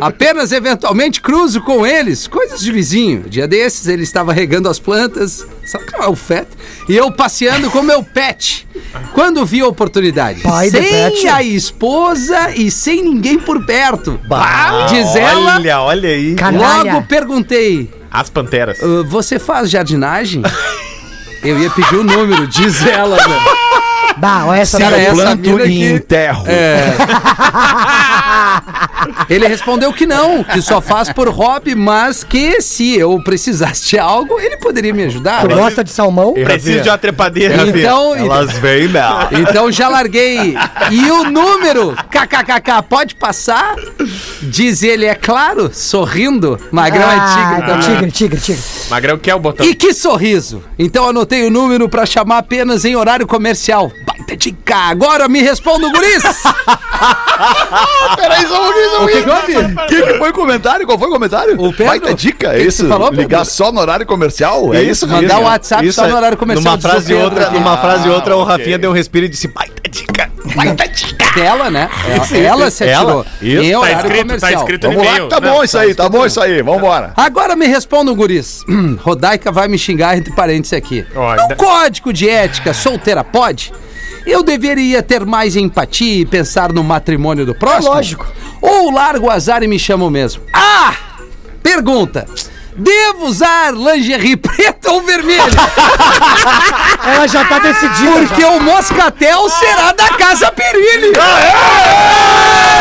[0.00, 3.24] Apenas eventualmente cruzo com eles, coisas de vizinho.
[3.28, 6.56] Dia desses ele estava regando as plantas, sabe que não é o feto?
[6.88, 8.66] E eu passeando com meu pet.
[9.12, 11.28] Quando vi a oportunidade, Pai do sem pet.
[11.28, 14.18] a esposa e sem ninguém por perto.
[14.90, 16.34] Diz ela, Olha, olha aí.
[16.34, 16.94] Canalha.
[16.94, 18.78] logo perguntei: As panteras.
[18.82, 20.42] "Ah, Você faz jardinagem?
[21.44, 23.40] Eu ia pedir o número, diz ela, né?
[24.18, 25.06] Bah, olha essa Cara, daí.
[25.06, 26.44] essa Planto e que- enterro.
[26.46, 26.88] É.
[29.28, 33.98] Ele respondeu que não, que só faz por hobby, mas que se eu precisasse de
[33.98, 35.46] algo, ele poderia me ajudar.
[35.46, 36.32] Tu gosta de salmão?
[36.34, 37.54] Preciso de uma trepadeira.
[37.68, 38.12] Então,
[38.60, 39.28] vêm, não.
[39.40, 40.56] então já larguei.
[40.90, 43.76] E o número, kkkk, pode passar?
[44.42, 46.58] Diz ele, é claro, sorrindo.
[46.70, 47.88] Magrão é tigre Ah, também.
[47.88, 48.62] tigre, tigre, tigre.
[48.90, 49.64] Magrão quer o botão.
[49.66, 50.62] E que sorriso!
[50.78, 53.90] Então anotei o número pra chamar apenas em horário comercial.
[54.08, 54.74] Baita dica!
[54.76, 56.22] Agora me responda o guris!
[58.16, 60.86] Peraí, só um só um O que que foi o comentário?
[60.86, 61.54] Qual foi o comentário?
[61.60, 61.86] O Pedro?
[61.86, 62.88] Baita dica, é isso?
[62.88, 64.74] falou, Ligar só no horário comercial?
[64.74, 66.64] É isso, Mandar o WhatsApp Isso só é- no horário comercial.
[66.76, 68.56] Numa o frase e outra, numa frase e outra, o ok.
[68.56, 71.18] Rafinha deu um respiro e disse: baita dica, baita dica.
[71.40, 71.88] Ela, né?
[72.08, 73.02] Ela, ela se Ela?
[73.20, 73.26] atirou.
[73.40, 73.62] Isso.
[73.62, 74.60] Em Tá horário escrito, tá comercial.
[74.62, 77.12] escrito no Vamos lá, tá bom isso aí, tá bom isso aí, vambora.
[77.16, 78.64] Agora me responda, guris.
[79.00, 81.06] Rodaica vai me xingar entre parênteses aqui.
[81.14, 83.72] Ó, no ainda- código de ética solteira pode?
[84.28, 87.92] Eu deveria ter mais empatia e pensar no matrimônio do próximo?
[87.92, 88.26] É lógico.
[88.60, 90.42] Ou largo o azar e me chamo mesmo?
[90.52, 90.94] Ah!
[91.62, 92.26] Pergunta.
[92.76, 95.42] Devo usar lingerie preta ou vermelha?
[97.02, 98.12] Ela já tá decidida.
[98.26, 101.12] Porque o moscatel será da Casa Perilli.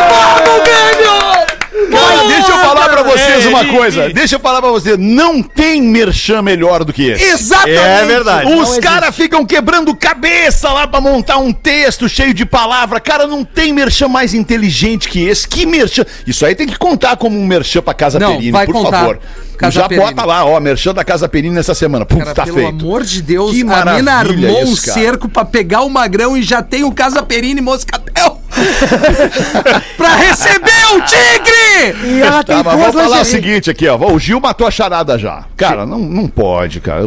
[0.10, 1.47] Vamos, Grêmio!
[1.92, 4.10] Cara, deixa eu falar pra vocês uma coisa.
[4.10, 4.98] Deixa eu falar pra vocês.
[4.98, 7.24] Não tem merchan melhor do que esse.
[7.24, 7.78] Exatamente.
[7.78, 8.54] É verdade.
[8.54, 13.00] Os caras ficam quebrando cabeça lá pra montar um texto cheio de palavra.
[13.00, 15.48] Cara, não tem merchan mais inteligente que esse.
[15.48, 16.06] Que merchan?
[16.26, 19.00] Isso aí tem que contar como um merchan pra Casa Não, Perini, vai por contar.
[19.00, 19.20] favor.
[19.58, 20.06] Casa Já Perini.
[20.08, 22.06] bota lá, ó, merchan da Casa Perini nessa semana.
[22.06, 22.86] Puf, Cara, tá pelo feito.
[22.86, 25.00] amor de Deus, Que a mina armou um isso, cara.
[25.00, 28.42] cerco pra pegar o magrão e já tem o Casa Perini Moscatel
[29.98, 32.08] pra receber o tigre!
[32.08, 33.98] E ela tem Tá, mas duas vamos falar o seguinte aqui, ó.
[34.12, 35.46] O Gil matou a charada já.
[35.56, 37.06] Cara, não, não pode, cara.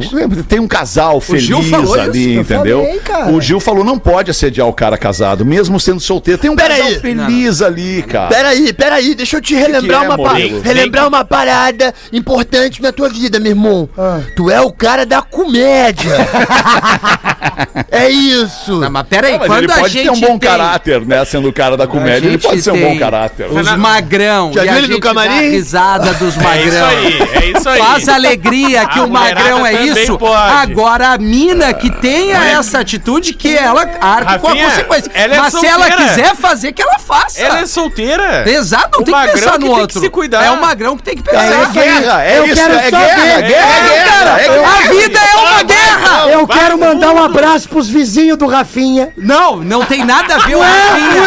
[0.49, 1.51] Tem um casal feliz
[1.99, 2.37] ali, isso?
[2.37, 3.01] Eu entendeu?
[3.05, 3.35] falei.
[3.35, 6.41] O Gil falou, não pode assediar o cara casado, mesmo sendo solteiro.
[6.41, 7.01] Tem um Pera casal aí.
[7.01, 8.29] feliz ali, cara.
[8.29, 10.61] Peraí, peraí, deixa eu te relembrar que é, uma parada.
[10.63, 12.40] Relembrar uma parada importante
[12.81, 13.89] na tua vida, meu irmão.
[13.99, 14.21] Ah.
[14.37, 16.11] Tu é o cara da comédia.
[17.91, 18.81] é isso.
[18.81, 21.25] Não, mas peraí, Não, mas quando ele pode ter um bom tem- caráter, né?
[21.25, 23.47] Sendo o cara da comédia, ele pode ser um bom caráter.
[23.51, 25.51] Os magrão Já viu a ele no camarim?
[25.51, 26.65] risada dos É magrão.
[26.67, 27.79] isso aí, é isso aí.
[27.79, 30.19] Faz alegria que A o magrão é isso.
[30.19, 30.53] pode.
[30.53, 35.11] Agora a mina que tenha essa atitude que ela arque com a consequência.
[35.15, 36.11] ela é Mas se ela solteira.
[36.11, 37.41] quiser fazer, que ela faça.
[37.41, 38.49] Ela é solteira.
[38.51, 40.01] Exato, não O tem que magrão pensar no tem que outro.
[40.01, 40.45] se cuidar.
[40.45, 41.73] É o magrão que tem que É pensar.
[41.73, 44.49] guerra, é Eu isso, quero é só guerra, é guerra, é É, cara, guerra, é
[44.49, 44.69] guerra.
[44.69, 46.29] a vida é uma guerra!
[46.31, 49.13] Eu quero mandar um abraço pros vizinhos do Rafinha.
[49.17, 51.23] Não, não tem nada a ver o Rafinha.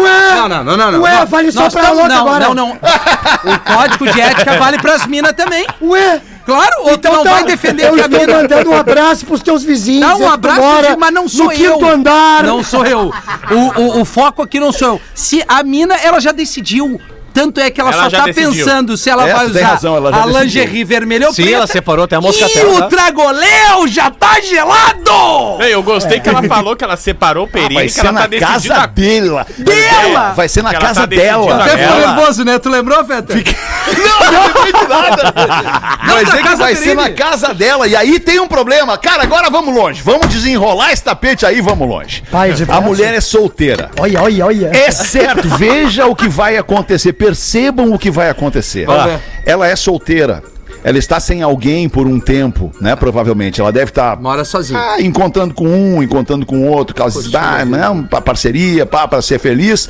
[0.00, 0.34] Ué.
[0.36, 1.02] não, não, não, não, não.
[1.02, 2.44] Ué, vale só nós pra tamo- louca não, agora.
[2.48, 2.70] Não, não.
[2.72, 5.66] O código de ética vale pras minas também.
[5.82, 9.24] Ué, Claro, ou tu não tá, vai defender eu que a estou mandando um abraço
[9.24, 10.00] pros teus vizinhos.
[10.08, 11.74] Dá um abraço, mora mas não sou no eu.
[11.78, 12.42] quinto andar.
[12.42, 13.12] Não sou eu.
[13.50, 15.00] O, o, o foco aqui não sou eu.
[15.14, 17.00] Se a mina, ela já decidiu.
[17.32, 18.50] Tanto é que ela, Ela só já tá decidiu.
[18.64, 20.40] pensando se ela É, vai usar razão, ela a decidiu.
[20.40, 21.56] lingerie vermelha ou Sim, preta.
[21.58, 22.74] ela separou até a E moscatel.
[22.74, 25.02] o tragoléu já tá gelado!
[25.04, 28.00] Não, Eu gostei que ela falou que ela separou o Ah, Perini, vai que ser
[28.00, 28.74] ela na tá decidida.
[28.74, 29.46] casa dela.
[29.58, 30.32] Dela!
[30.32, 31.64] Vai ser na casa tá decidida dela.
[31.64, 32.58] Até ficou nervoso, né?
[32.58, 33.34] Tu lembrou, Feta?
[33.82, 35.34] Não, não lembrei de nada.
[36.06, 37.86] Mas é que casa vai ser na casa dela.
[37.88, 38.96] E aí tem um problema.
[38.96, 40.00] Cara, agora vamos longe.
[40.02, 42.22] Vamos desenrolar esse tapete aí, vamos longe.
[42.30, 43.90] Pai de A mulher é solteira.
[43.98, 44.70] Olha, olha, olha.
[44.72, 48.84] É certo, veja o que vai acontecer, percebam o que vai acontecer.
[48.86, 49.20] Vamos ver.
[49.46, 50.42] Ela é solteira.
[50.82, 52.96] Ela está sem alguém por um tempo, né?
[52.96, 53.60] Provavelmente.
[53.60, 54.80] Ela deve estar Mora sozinho.
[54.80, 59.38] ah, encontrando com um, encontrando com outro, causa ah, não, pa- parceria, pá, para ser
[59.38, 59.88] feliz.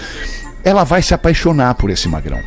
[0.63, 2.39] Ela vai se apaixonar por esse magrão.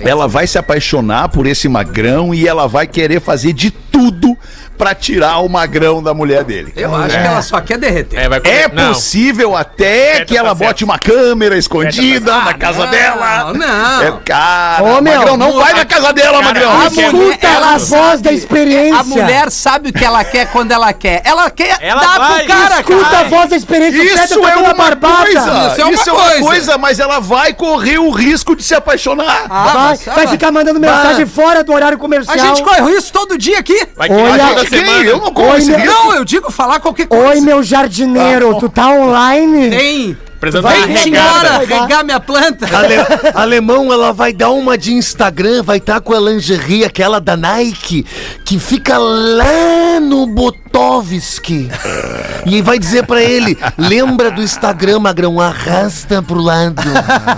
[0.00, 4.36] Ela vai se apaixonar por esse magrão e ela vai querer fazer de tudo
[4.76, 6.72] pra tirar o magrão da mulher dele.
[6.76, 8.18] Eu acho que ela só quer derreter.
[8.18, 8.92] É, vai É comer- Não.
[8.94, 10.82] possível até que ela tá bote certo.
[10.84, 13.52] uma câmera escondida Ah, na casa não, dela.
[13.54, 14.02] não.
[14.02, 16.80] É, cara, Ô, meu, Magrão, não vai na casa dela, Cara, Magrão.
[16.80, 19.00] a é- Escuta a voz da experiência.
[19.00, 21.22] A mulher sabe o que ela quer quando ela quer.
[21.24, 22.38] Ela quer Ela dar vai.
[22.44, 23.18] pro cara, Escuta cara.
[23.18, 24.24] a voz da experiência.
[24.24, 25.16] Isso tá é uma barbada.
[25.24, 25.40] coisa.
[25.40, 26.40] Isso é uma Isso é uma coisa.
[26.42, 29.46] coisa, mas ela vai correr o risco de se apaixonar.
[29.48, 32.38] Ah, Vai, vai ah, ficar mandando mensagem fora do horário A comercial.
[32.38, 33.86] gente corre isso todo dia aqui.
[33.96, 34.78] Olha, quem?
[34.78, 35.04] semana.
[35.04, 35.84] Eu não.
[35.84, 37.28] Não, eu digo falar qualquer coisa.
[37.30, 39.70] Oi, meu jardineiro, tu tá online?
[39.70, 40.18] Tem.
[40.48, 42.04] Apresentando Vai regar, regar.
[42.04, 42.66] minha planta.
[42.76, 47.36] Ale- alemão, ela vai dar uma de Instagram, vai estar com a lingerie, aquela da
[47.36, 48.04] Nike,
[48.44, 51.70] que fica lá no Botovski.
[52.46, 56.74] E vai dizer pra ele: lembra do Instagram, magrão, arrasta pro lado.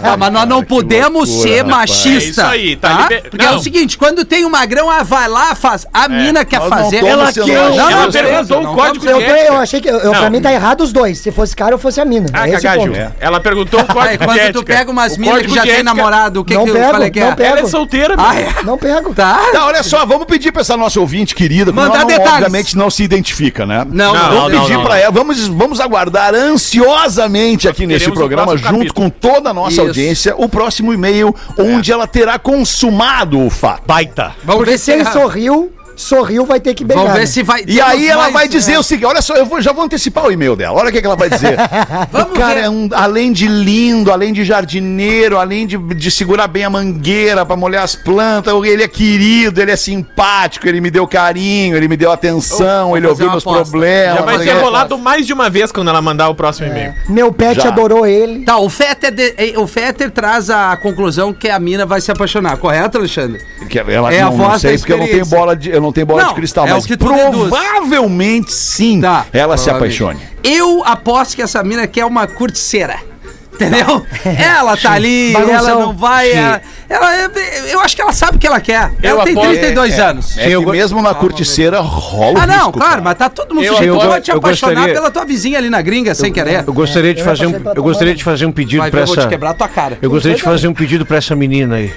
[0.03, 2.17] Ah, mas nós não podemos ser machistas.
[2.17, 3.57] É isso aí, tá liber- Porque é Não.
[3.57, 5.87] o seguinte, quando tem um magrão, ah, vai lá, faz.
[5.93, 7.05] A mina quer não fazer.
[7.05, 7.47] Ela quer.
[7.47, 9.89] Não, Ela não, beleza, perguntou não o código Eu, eu achei que.
[9.89, 10.13] Eu, Não.
[10.13, 11.19] pra mim tá errado os dois.
[11.19, 12.27] Se fosse cara ou fosse a mina.
[12.33, 12.57] Ah, é
[13.05, 13.17] ponto.
[13.21, 16.55] Ela perguntou o código quando tu pega umas minas que já tem namorado, o que
[16.55, 17.35] Não que pego, falei que não é?
[17.35, 17.51] pego.
[17.59, 18.49] Ela é solteira, Ah, é?
[18.65, 19.15] Não pego.
[19.15, 19.39] Tá.
[19.53, 22.33] Tá, olha só, vamos pedir pra essa nossa ouvinte querida, Mandar ela não, detalhes.
[22.33, 23.87] obviamente não se identifica, né?
[23.91, 28.57] Não, Não, Vamos não, pedir não, pra ela, vamos, vamos aguardar ansiosamente aqui o programa,
[28.57, 28.95] junto capítulo.
[28.95, 29.81] com toda a nossa Isso.
[29.83, 33.83] audiência, o próximo e-mail, onde ela terá consumado o fato.
[33.87, 34.35] Baita.
[34.45, 37.03] Vamos Porque ver se ele sorriu, sorriu, vai ter que beijar.
[37.05, 37.65] Vamos ver se vai.
[37.67, 38.79] E aí ela mais, vai dizer é.
[38.79, 40.79] o seguinte, olha só, eu vou- já vou antecipar o e-mail dela.
[40.79, 41.57] Olha o que, que ela vai dizer.
[42.13, 42.65] Vamos o cara ver.
[42.67, 47.45] é um, além de lindo, além de jardineiro, além de, de segurar bem a mangueira
[47.47, 51.89] pra molhar as plantas, ele é querido, ele é simpático, ele me deu carinho, ele
[51.89, 53.71] me deu atenção, ele ouviu meus aposta.
[53.71, 54.17] problemas.
[54.19, 56.69] Já vai não ser sei rolado mais de uma vez quando ela mandar o próximo
[56.69, 56.95] e-mail.
[57.09, 57.69] Meu pet Já.
[57.69, 58.45] adorou ele.
[58.45, 62.57] Tá, o Fetter, de- o Fetter traz a conclusão que a mina vai se apaixonar,
[62.59, 63.41] correto, Alexandre?
[63.69, 65.71] Que ela, É a não, não voz sei da porque eu não tenho bola de,
[65.71, 67.49] eu não tenho bola Não, de cristal, é o mas que tu deduz.
[67.49, 70.21] provavelmente sim Tá, ela se apaixone.
[70.43, 72.97] Eu aposto que essa mina quer uma curticeira.
[73.55, 74.05] Entendeu?
[74.37, 75.55] Ela tá ali, Bagunção.
[75.57, 76.27] ela não vai.
[76.31, 76.37] Sim.
[76.91, 77.33] Ela, ela-
[77.71, 78.93] eu acho que ela sabe o que ela quer.
[79.03, 80.37] Eu ela tem aposto- 32 É, anos.
[80.37, 83.01] É que eu mesmo na curticeira rola o Ah, não, risco, claro, cara.
[83.03, 83.95] mas tá todo mundo Eu sujeito.
[83.97, 86.65] Pode te eu apaixonar gostaria- pela tua vizinha ali na gringa, sem querer.
[86.67, 88.17] Eu gostaria de Eu fazer um, eu gostaria mãe.
[88.19, 89.29] de fazer um pedido Vai ver, pra eu vou te essa.
[89.29, 89.97] quebrar a tua cara.
[90.03, 91.91] Eu gostaria de fazer um pedido pra essa menina aí.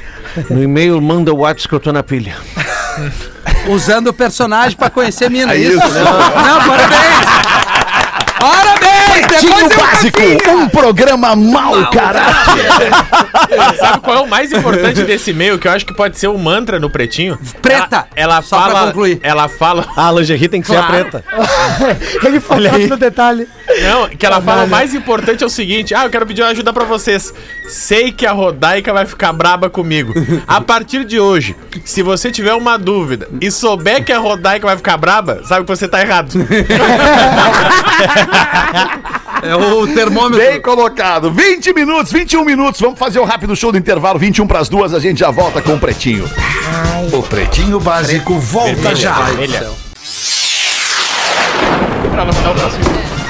[0.50, 2.38] No e-mail manda o WhatsApp que eu tô na pilha.
[3.68, 5.54] Usando o personagem pra conhecer mina.
[5.54, 5.78] É isso?
[5.78, 5.88] isso.
[5.88, 7.29] Não, parabéns!
[9.40, 9.40] Parabéns!
[9.40, 10.20] Depois Tinho eu Básico,
[10.52, 12.92] um programa mau caráter.
[13.78, 15.58] Sabe qual é o mais importante desse e-mail?
[15.58, 17.38] Que eu acho que pode ser o mantra no pretinho?
[17.62, 18.08] Preta.
[18.16, 18.88] Ela, ela Só pra fala.
[18.88, 19.20] concluir.
[19.24, 19.88] Ela fala.
[19.96, 21.24] A lingerie tem que ser a preta.
[22.24, 23.48] Ele falou no detalhe.
[23.82, 26.50] Não, que ela fala o mais importante é o seguinte: ah, eu quero pedir uma
[26.50, 27.34] ajuda pra vocês.
[27.68, 30.14] Sei que a Rodaica vai ficar braba comigo.
[30.48, 34.76] A partir de hoje, se você tiver uma dúvida e souber que a Rodaica vai
[34.76, 36.32] ficar braba, sabe que você tá errado.
[39.42, 40.46] É o termômetro.
[40.46, 41.32] Bem colocado.
[41.32, 42.82] 20 minutos, 21 minutos.
[42.82, 44.20] Vamos fazer o rápido show do intervalo.
[44.20, 44.94] 21 pras duas.
[44.94, 46.30] A gente já volta com o Pretinho.
[47.14, 49.16] O Pretinho Básico volta já.
[52.12, 52.89] Pra não dar o próximo.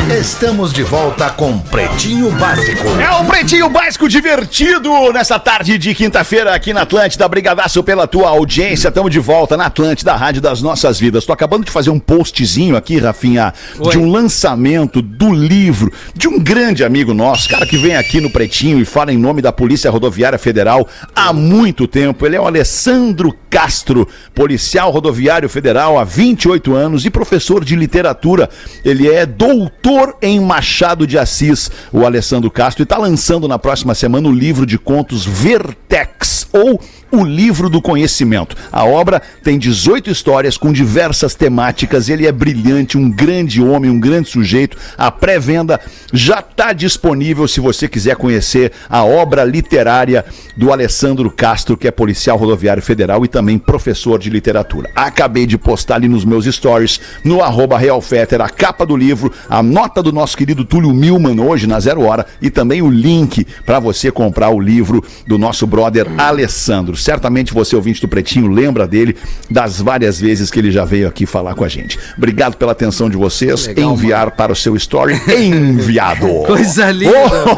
[0.10, 2.88] Estamos de volta com Pretinho Básico.
[3.00, 7.28] É o Pretinho Básico divertido nessa tarde de quinta-feira aqui na Atlântida.
[7.28, 8.88] Brigadaço pela tua audiência.
[8.88, 11.28] Estamos de volta na Atlântida, a rádio das nossas vidas.
[11.28, 13.54] Tô acabando de fazer um postzinho aqui, Rafinha,
[13.92, 18.32] de um lançamento do livro de um grande amigo nosso, cara que vem aqui no
[18.32, 22.26] Pretinho e fala em nome da Polícia Rodoviária Federal há muito tempo.
[22.26, 28.50] Ele é o Alessandro Castro, policial rodoviário federal há 28 anos e professor de literatura.
[28.84, 33.94] Ele é doutor em Machado de Assis, o Alessandro Castro, e está lançando na próxima
[33.94, 36.80] semana o livro de contos Vertex, ou
[37.12, 38.56] o Livro do Conhecimento.
[38.72, 42.10] A obra tem 18 histórias com diversas temáticas.
[42.10, 44.78] Ele é brilhante, um grande homem, um grande sujeito.
[44.98, 45.80] A pré-venda
[46.14, 51.92] já está disponível se você quiser conhecer a obra literária do Alessandro Castro, que é
[51.92, 54.90] policial rodoviário federal e também professor de literatura.
[54.96, 59.64] Acabei de postar ali nos meus stories, no arroba Realfetter, a capa do livro, a
[59.64, 63.80] nota do nosso querido Túlio Milman hoje na Zero Hora e também o link para
[63.80, 66.96] você comprar o livro do nosso brother Alessandro.
[67.02, 69.16] Certamente você, ouvinte do Pretinho, lembra dele
[69.50, 71.98] das várias vezes que ele já veio aqui falar com a gente.
[72.18, 73.68] Obrigado pela atenção de vocês.
[73.68, 76.28] Legal, Enviar para o seu story enviado.
[76.46, 77.14] Coisa linda.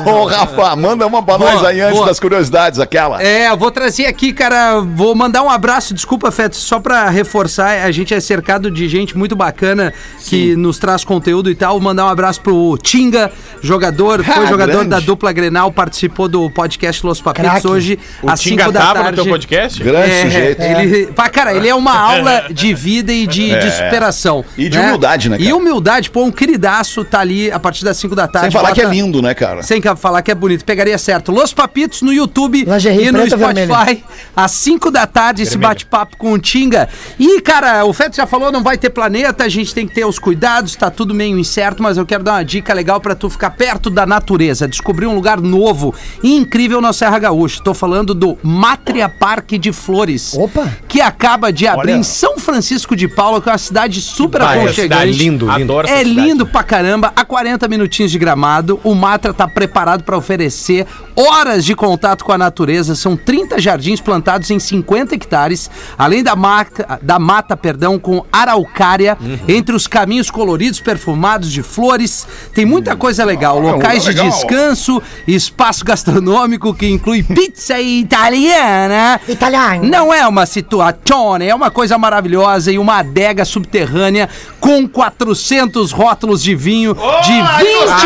[0.05, 2.07] Ô, ô, Rafa, manda uma pra Boa, nós aí antes boa.
[2.07, 3.21] das curiosidades, aquela.
[3.21, 4.79] É, eu vou trazer aqui, cara.
[4.81, 7.83] Vou mandar um abraço, desculpa, Feto, só pra reforçar.
[7.85, 9.93] A gente é cercado de gente muito bacana
[10.25, 11.79] que nos traz conteúdo e tal.
[11.79, 14.89] Mandar um abraço pro Tinga, jogador, foi Ah, jogador grande.
[14.89, 19.21] da dupla Grenal, participou do podcast Los Papitos hoje, O às Tinga 5 da tarde.
[19.31, 19.83] Podcast?
[19.83, 20.61] Grande É, sujeito.
[20.61, 24.43] Ele, pá, cara, ele é uma aula de vida e de, de superação.
[24.57, 25.55] E de humildade, né, E cara?
[25.55, 28.51] humildade, pô, um queridaço tá ali a partir das 5 da tarde.
[28.51, 29.63] Sem falar que é bota- lindo, né, cara?
[29.63, 31.31] sem falar que é bonito, pegaria certo.
[31.31, 33.97] Los Papitos no YouTube Lingerie e no Spotify, vermelha?
[34.35, 36.87] às 5 da tarde, esse bate-papo com o Tinga.
[37.19, 40.05] E, cara, o Feto já falou, não vai ter planeta, a gente tem que ter
[40.05, 43.29] os cuidados, tá tudo meio incerto, mas eu quero dar uma dica legal pra tu
[43.29, 47.61] ficar perto da natureza, descobrir um lugar novo e incrível na Serra Gaúcha.
[47.63, 50.33] Tô falando do Mátria Parque de Flores.
[50.33, 50.67] Opa.
[50.87, 51.99] Que acaba de abrir Olha.
[51.99, 54.81] em São Francisco de Paula, que é uma cidade super Ah, é, aconchegante.
[54.81, 55.51] cidade lindo, lindo.
[55.51, 56.09] Adoro É cidade.
[56.27, 58.79] lindo pra caramba, a 40 minutinhos de gramado.
[58.83, 62.95] O Matra tá preparado para oferecer horas de contato com a natureza.
[62.95, 65.69] São 30 jardins plantados em 50 hectares,
[65.99, 69.37] além da mata, da mata perdão, com araucária, Uhum.
[69.47, 72.25] entre os caminhos coloridos, perfumados de flores.
[72.55, 73.59] Tem muita coisa legal.
[73.59, 74.29] Ah, Locais de legal.
[74.29, 79.10] descanso, espaço gastronômico que inclui pizza italiana.
[79.27, 79.83] Italiano.
[79.83, 86.41] Não é uma situazione, é uma coisa maravilhosa e uma adega subterrânea com 400 rótulos
[86.41, 87.41] de vinho de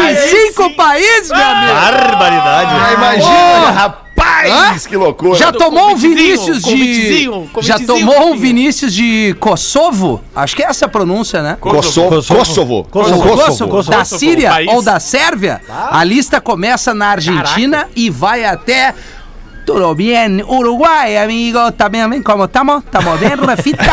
[0.06, 1.74] 25 países, meu amigo.
[1.74, 2.72] Barbaridade.
[2.72, 5.38] Ah, imagina, rapaz, que loucura.
[5.38, 7.30] Já tomou um Vinícius de.
[7.62, 8.36] Já tomou um.
[8.36, 10.22] Vinícius de Kosovo?
[10.36, 11.58] Acho que é essa a pronúncia, né?
[11.60, 12.10] Kosovo.
[12.16, 12.34] Kosovo.
[12.34, 12.84] Kosovo.
[12.90, 15.62] Kosovo, da Kosovo, Síria ou da Sérvia.
[15.70, 18.94] A lista começa na Argentina e vai até.
[19.66, 21.58] Tudo bem, Uruguai, amigo.
[21.90, 22.22] Bem, bem?
[22.22, 22.84] Como estamos?
[22.84, 23.84] Estamos bem, Rafita?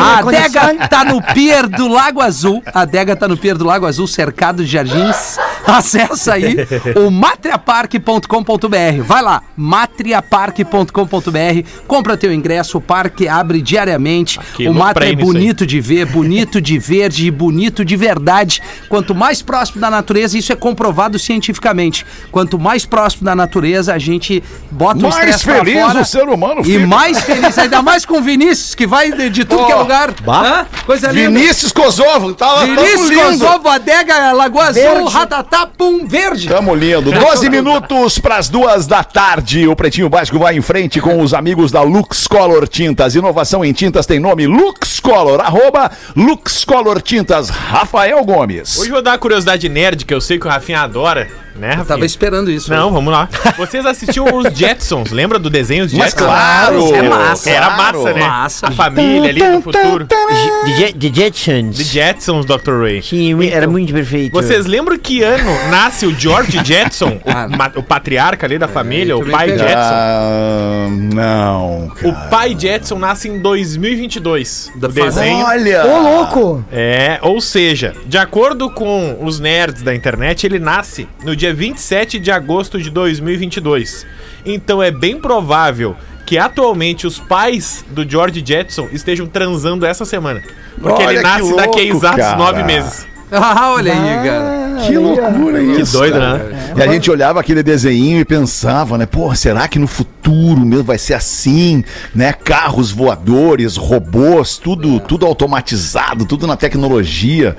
[0.00, 2.62] A adega tá no pier do Lago Azul.
[2.72, 5.36] A adega tá no pier do Lago Azul, cercado de jardins.
[5.76, 6.56] Acessa aí
[6.96, 9.02] o matriaparque.com.br.
[9.04, 11.68] Vai lá, matriaparque.com.br.
[11.86, 14.38] Compra teu ingresso, o parque abre diariamente.
[14.54, 18.60] Que o Matre é bonito de ver, bonito de verde e bonito de verdade.
[18.88, 22.04] Quanto mais próximo da natureza, isso é comprovado cientificamente.
[22.30, 26.00] Quanto mais próximo da natureza, a gente bota o Mais estresse pra feliz fora.
[26.00, 26.86] o ser humano E fica.
[26.86, 29.76] mais feliz, ainda mais com o Vinícius, que vai de, de tudo Ó, que é
[29.76, 30.14] lugar.
[30.26, 30.66] Hã?
[30.86, 31.30] Coisa linda.
[31.38, 33.40] Vinícius Kosovo, tamo Vinícius.
[33.40, 36.48] Kosovo, adega Lagoa Azul, ratatá, pum, verde.
[36.48, 37.12] Tamo lindo.
[37.12, 39.68] 12 minutos pras duas da tarde.
[39.68, 43.14] O Pretinho Básico vai em frente com os amigos da Lux Color Tintas.
[43.14, 45.40] Inovação em tintas tem nome Lux Color.
[45.40, 47.48] Arroba Lux Color Tintas.
[47.48, 48.78] Rafael Gomes.
[48.78, 51.68] Hoje eu vou dar uma curiosidade nerd, que eu sei que o Rafinha adora, né,
[51.68, 51.84] Rafinha?
[51.84, 52.70] Tava esperando isso.
[52.70, 53.28] Não, vamos lá.
[53.56, 56.26] Vocês assistiam os Jetsons, lembra do desenho dos Mas Jetsons?
[56.26, 56.78] claro.
[56.84, 57.50] Isso é massa.
[57.50, 57.98] Era Claro.
[58.02, 58.20] massa, né?
[58.26, 58.66] Massa.
[58.68, 60.06] A família ali no futuro.
[60.06, 61.76] The Jetsons.
[61.78, 62.80] The Jetsons, Dr.
[62.82, 63.02] Ray.
[63.02, 64.32] Sim, era muito perfeito.
[64.32, 67.46] Vocês lembram que ano nasce o George Jetson, Ah.
[67.50, 69.48] o, ma- o patriarca ali da família, o pai.
[69.50, 69.74] Jetson?
[69.76, 72.28] Ah, não, O cara.
[72.30, 74.72] pai Jetson nasce em 2022.
[74.76, 75.44] Da o desenho.
[75.46, 75.86] Olha.
[75.86, 76.64] Ô, louco.
[76.72, 82.18] É, ou seja, de acordo com os nerds da internet, ele nasce no dia 27
[82.18, 84.06] de agosto de 2022.
[84.46, 90.42] Então é bem provável que atualmente os pais do George Jetson estejam transando essa semana.
[90.80, 92.36] Porque Olha ele nasce daqui a louco, exatos cara.
[92.36, 93.06] nove meses.
[93.56, 94.64] Ah, olha aí, cara.
[94.86, 95.92] Que loucura isso.
[95.92, 96.38] doido, cara.
[96.38, 96.74] né?
[96.76, 99.06] E a gente olhava aquele desenho e pensava, né?
[99.06, 102.32] Pô, será que no futuro mesmo vai ser assim, né?
[102.32, 107.56] Carros voadores, robôs, tudo, tudo automatizado, tudo na tecnologia.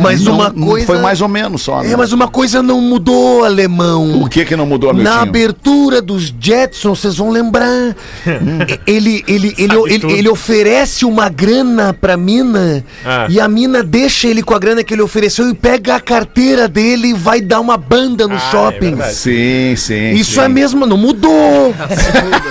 [0.00, 0.86] Mas Não- uma coisa.
[0.86, 1.92] Foi mais ou menos só, né?
[1.92, 4.22] É, mas uma coisa não mudou, alemão.
[4.22, 7.94] O que que não mudou, meu Na abertura dos Jetsons, vocês vão lembrar.
[8.86, 13.26] ele, ele, ele, ele, ele oferece uma grana pra mina Ah.
[13.28, 16.66] e a mina deixa ele com a grana que ele ofereceu e pega a carteira
[16.68, 19.00] dele e vai dar uma banda no Ah, shopping.
[19.00, 19.04] é.
[19.10, 20.10] Sim, sim.
[20.12, 20.40] Isso sim.
[20.40, 21.74] é mesmo, não mudou.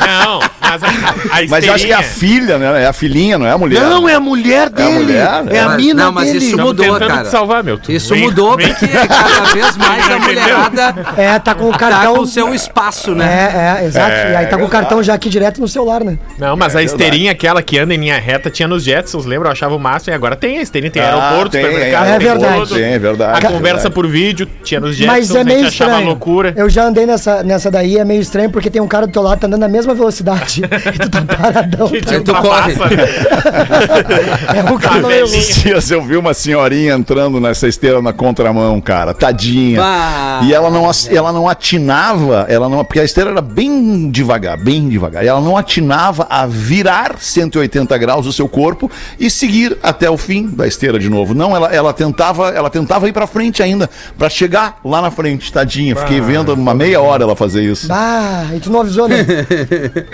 [0.03, 2.83] Não, mas a, a Mas eu acho que é a filha, né?
[2.83, 3.81] É a filhinha, não é a mulher.
[3.81, 4.89] Não, é a mulher dele.
[4.99, 6.37] mulher, É a Mas- mina não, mas dele.
[6.39, 7.23] isso Estamos mudou, tentando cara.
[7.23, 7.79] te salvar, meu.
[7.87, 11.77] Isso vem- mudou vem- porque cada vez mais a mulherada É, tá com o tá
[11.77, 12.15] cartão.
[12.15, 13.77] com o seu espaço, né?
[13.79, 14.11] É, é, exato.
[14.11, 16.17] É, e aí tá com o cartão já aqui direto no celular, né?
[16.37, 19.49] Não, mas É a esteirinha, aquela que anda em linha reta, tinha nos Jetsons, lembra?
[19.49, 22.17] Eu achava o máximo e agora tem a esteirinha, tem Ah, aeroporto, tem, supermercado, é
[22.17, 22.69] tem verdade.
[22.73, 23.93] Sim, é verdade, A conversa verdade.
[23.93, 26.05] por vídeo tinha nos Jetsons, Mas é meio estranho.
[26.07, 26.53] loucura.
[26.55, 29.21] Eu já andei nessa, nessa daí, é meio estranho porque tem um cara do teu
[29.21, 30.61] lado tá andando na mesma velocidade
[30.93, 31.87] e tu tá paradão.
[31.89, 32.11] Que Tá?
[32.13, 32.73] te tu corre.
[32.73, 32.79] né?
[34.55, 35.39] É um cara Tá meio- velhinho.
[35.39, 39.13] Esses dias eu vi uma senhorinha entrando nessa esteira na contramão, cara.
[39.13, 39.79] Tadinha.
[39.79, 40.41] Bah.
[40.43, 44.87] E ela não, ela não atinava, ela não, porque a esteira era bem devagar, bem
[44.89, 45.23] devagar.
[45.23, 50.17] E ela não atinava a virar 180 graus o seu corpo e seguir até o
[50.17, 51.33] fim da esteira de novo.
[51.33, 52.22] Não, ela, ela tentava,
[52.53, 55.95] ela tentava ir pra frente ainda, pra chegar lá na frente, tadinha.
[55.95, 57.87] Fiquei vendo uma meia hora ela fazer isso.
[57.91, 59.25] Ah, e tu não avisou, né?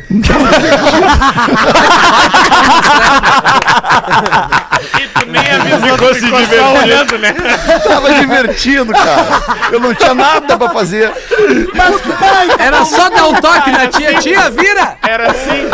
[4.79, 7.35] E tu nem avisou, tu ficou só olhando, né?
[7.87, 9.25] Tava divertido, cara.
[9.71, 11.11] Eu não tinha nada pra fazer.
[12.59, 14.13] Era só dar um toque na tia.
[14.19, 14.97] Tia, vira!
[15.07, 15.67] Era assim.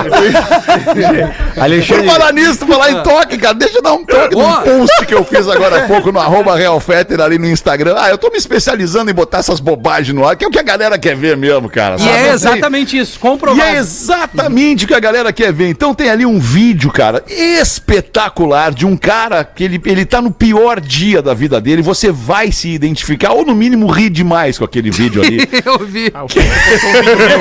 [1.54, 5.06] Por Alexandre, falar nisso, falar em toque, cara, deixa eu dar um toque num post
[5.06, 7.96] que eu fiz agora há pouco no arroba Real Fetter ali no Instagram.
[7.98, 10.60] Ah, eu tô me especializando em botar essas bobagens no ar, que é o que
[10.60, 11.96] a galera quer ver mesmo, cara.
[11.96, 12.12] E sabe?
[12.12, 13.62] é exatamente isso, E comprovado.
[13.62, 15.70] é exatamente Exatamente o que a galera quer ver.
[15.70, 20.32] Então tem ali um vídeo, cara, espetacular de um cara que ele, ele tá no
[20.32, 21.82] pior dia da vida dele.
[21.82, 25.38] Você vai se identificar, ou no mínimo rir demais com aquele vídeo ali.
[25.66, 26.12] Eu vi.
[26.14, 26.26] Ah.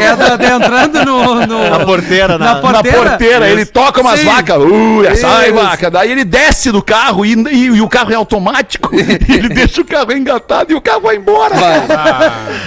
[0.05, 2.99] É, tá entrando no, no- Na porteira, na- na Na porteira.
[2.99, 4.27] porteira, ele toca umas Sim.
[4.27, 4.57] vacas.
[4.59, 5.91] Uh, sai, vaca.
[5.91, 8.91] Daí ele desce do carro e, e- e o carro é automático.
[8.95, 11.55] e ele deixa o carro engatado e o carro vai embora.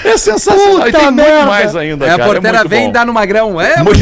[0.04, 0.88] É sensacional.
[0.88, 1.46] e Puta tem muito merda.
[1.46, 2.06] mais ainda.
[2.06, 2.90] É, a cara, porteira muito vem bom.
[2.90, 3.60] e dá no magrão.
[3.62, 4.00] É, Muito-.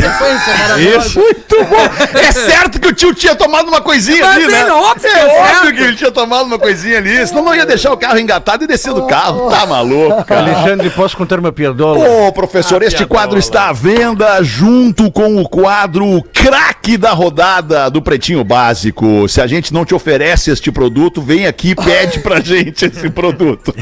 [1.00, 2.18] Isso, muito bom.
[2.20, 4.72] É certo que o tio tinha tomado uma coisinha Mas ali, é né?
[4.72, 7.26] óbvio que é é óbvio que ele tinha tomado uma coisinha ali.
[7.28, 9.50] Senão não ia deixar o carro engatado e descer do carro.
[9.50, 10.42] Tá maluco, cara.
[10.42, 12.28] Alexandre, posso contar uma piadola?
[12.28, 18.02] Ô, professor, este quadro está à venda junto com o quadro craque da rodada do
[18.02, 19.28] Pretinho Básico.
[19.28, 23.10] Se a gente não te oferece este produto, vem aqui e pede pra gente esse
[23.10, 23.74] produto.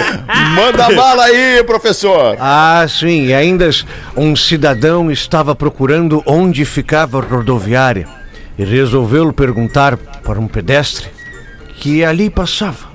[0.54, 2.36] Manda bala aí, professor.
[2.38, 3.68] Ah, sim, e ainda
[4.16, 8.06] um cidadão estava procurando onde ficava a rodoviária
[8.58, 11.21] e resolveu perguntar para um pedestre
[11.82, 12.92] que ali passava.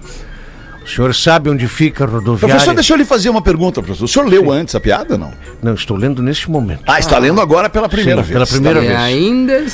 [0.82, 2.56] O senhor sabe onde fica a rodoviária?
[2.56, 4.06] Professor, deixa eu lhe fazer uma pergunta, professor.
[4.06, 5.34] O senhor leu antes a piada, não?
[5.62, 6.84] Não, estou lendo neste momento.
[6.88, 8.34] Ah, está lendo agora pela primeira Sim, vez.
[8.34, 8.98] pela primeira E vez.
[8.98, 9.66] ainda.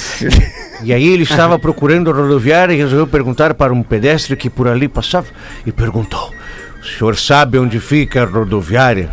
[0.84, 4.68] E aí ele estava procurando a rodoviária e resolveu perguntar para um pedestre que por
[4.68, 5.28] ali passava
[5.64, 6.34] e perguntou:
[6.82, 9.12] O senhor sabe onde fica a rodoviária?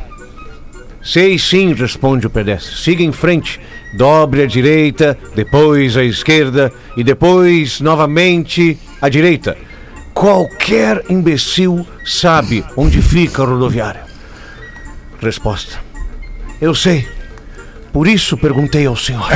[1.03, 2.74] Sei sim, responde o pedestre.
[2.76, 3.61] Siga em frente,
[3.92, 9.57] dobre à direita, depois à esquerda e depois novamente à direita.
[10.21, 14.03] Qualquer imbecil sabe onde fica a rodoviária.
[15.18, 15.79] Resposta:
[16.61, 17.09] Eu sei.
[17.91, 19.27] Por isso perguntei ao senhor.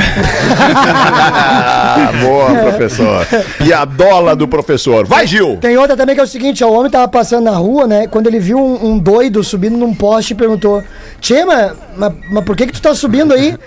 [2.21, 3.25] Boa, professor.
[3.57, 5.07] Piadola do professor.
[5.07, 5.57] Vai, Gil.
[5.57, 8.05] Tem outra também que é o seguinte, ó, o homem tava passando na rua, né?
[8.05, 10.83] Quando ele viu um, um doido subindo num poste e perguntou:
[11.19, 13.57] Tchê, mas, mas, mas por que que tu tá subindo aí?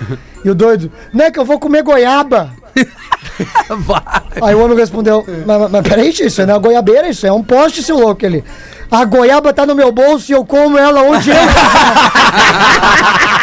[0.45, 2.51] E o doido, não é que eu vou comer goiaba.
[4.43, 7.43] Aí o homem respondeu, mas, mas, peraí, tio, isso não é goiabeira, isso é um
[7.43, 8.25] poste, seu louco.
[8.25, 8.45] Ele,
[8.91, 11.37] a goiaba tá no meu bolso e eu como ela onde eu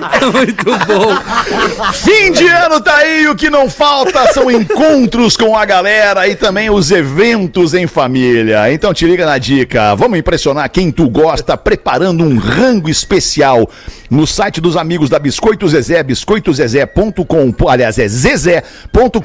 [0.32, 1.92] Muito bom.
[1.92, 6.34] Fim de ano tá aí, o que não falta são encontros com a galera e
[6.34, 8.72] também os eventos em família.
[8.72, 13.68] Então te liga na dica, vamos impressionar quem tu gosta preparando um rango especial
[14.10, 19.20] no site dos amigos da Biscoito Zezé, biscoitozezé.com, aliás é zezé.com.br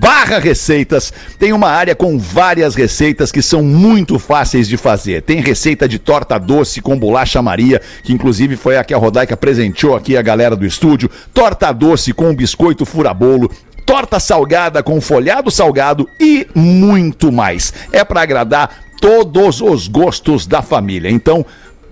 [0.00, 1.12] barra receitas.
[1.38, 5.22] Tem uma área com várias receitas que são muito fáceis de fazer.
[5.22, 9.36] Tem receita de torta doce com bolacha Maria, que inclusive foi a que a Rodaica
[9.58, 13.50] presenteou aqui a galera do estúdio, torta doce com biscoito furabolo,
[13.84, 17.74] torta salgada com folhado salgado e muito mais.
[17.92, 21.10] É para agradar todos os gostos da família.
[21.10, 21.44] Então,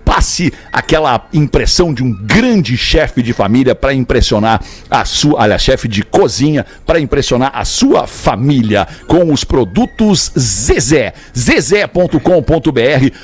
[0.07, 5.85] passe aquela impressão de um grande chefe de família para impressionar a sua, aliás, chefe
[5.89, 11.13] de cozinha para impressionar a sua família com os produtos Zezé.
[11.37, 12.19] Zezé.com.br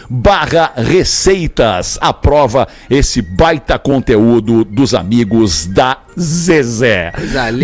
[0.10, 1.98] barra receitas.
[2.02, 7.14] Aprova esse baita conteúdo dos amigos da Zezé.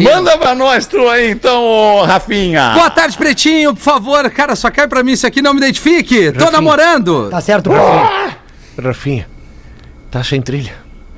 [0.01, 2.71] Manda pra nós tu aí então, Rafinha.
[2.73, 4.29] Boa tarde, Pretinho, por favor.
[4.31, 6.31] Cara, só cai pra mim isso aqui, não me identifique.
[6.31, 7.29] Tô namorando.
[7.29, 8.38] Tá certo, Paulo?
[8.79, 9.27] Rafinha,
[10.09, 10.73] tá sem trilha.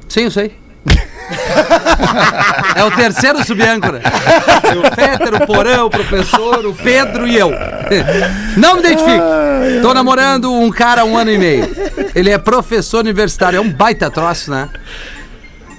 [0.07, 0.55] Sim, eu sei.
[2.75, 4.01] É o terceiro subâncora.
[4.77, 7.51] O Féter, o Porão, o professor, o Pedro e eu.
[8.57, 9.23] Não me identifico.
[9.81, 11.69] Tô namorando um cara há um ano e meio.
[12.15, 13.57] Ele é professor universitário.
[13.57, 14.69] É um baita troço, né?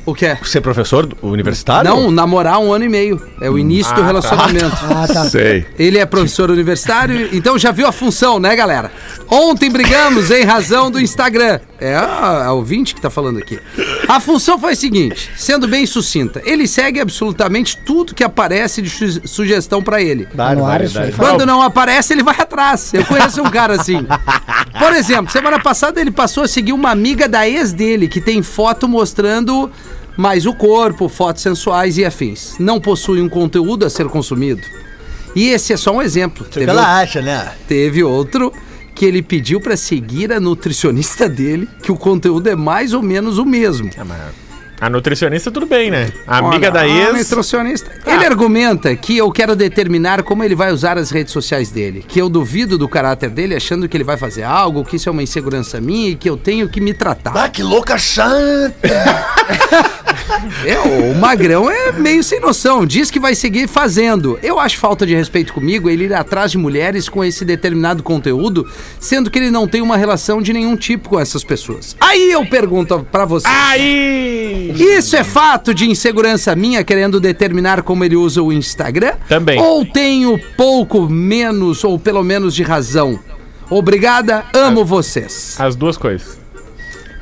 [0.04, 0.34] O que é?
[0.42, 1.88] Você é professor universitário?
[1.88, 3.22] Não, namorar um ano e meio.
[3.40, 4.76] É o início do relacionamento.
[4.90, 5.24] Ah, tá.
[5.26, 5.64] Sei.
[5.78, 8.90] Ele é professor universitário, então já viu a função, né, galera?
[9.28, 11.60] Ontem brigamos em razão do Instagram.
[11.82, 13.58] É a, a ouvinte que tá falando aqui.
[14.08, 16.40] A função foi a seguinte, sendo bem sucinta.
[16.44, 20.28] Ele segue absolutamente tudo que aparece de su- sugestão pra ele.
[21.06, 21.12] Aí.
[21.12, 22.94] Quando não aparece, ele vai atrás.
[22.94, 24.06] Eu conheço um cara assim.
[24.78, 28.42] Por exemplo, semana passada ele passou a seguir uma amiga da ex dele, que tem
[28.42, 29.70] foto mostrando
[30.16, 32.54] mais o corpo, fotos sensuais e afins.
[32.58, 34.62] Não possui um conteúdo a ser consumido.
[35.34, 36.44] E esse é só um exemplo.
[36.44, 37.52] Teve, outro, acha, né?
[37.66, 38.52] teve outro
[38.94, 43.38] que ele pediu pra seguir a nutricionista dele, que o conteúdo é mais ou menos
[43.38, 43.90] o mesmo.
[44.80, 46.12] A nutricionista, tudo bem, né?
[46.26, 47.30] A amiga Olha, da a ex.
[47.30, 47.88] nutricionista.
[48.04, 52.04] Ele argumenta que eu quero determinar como ele vai usar as redes sociais dele.
[52.06, 55.12] Que eu duvido do caráter dele, achando que ele vai fazer algo, que isso é
[55.12, 57.32] uma insegurança minha e que eu tenho que me tratar.
[57.36, 58.72] Ah, que louca chata!
[60.64, 62.86] É, o Magrão é meio sem noção.
[62.86, 64.38] Diz que vai seguir fazendo.
[64.42, 68.68] Eu acho falta de respeito comigo ele ir atrás de mulheres com esse determinado conteúdo,
[68.98, 71.96] sendo que ele não tem uma relação de nenhum tipo com essas pessoas.
[72.00, 73.46] Aí eu pergunto pra você.
[73.48, 74.72] Aí!
[74.76, 79.14] Isso é fato de insegurança minha querendo determinar como ele usa o Instagram?
[79.28, 79.58] Também.
[79.60, 83.18] Ou tenho pouco menos, ou pelo menos de razão?
[83.70, 85.56] Obrigada, amo vocês.
[85.58, 86.41] As duas coisas.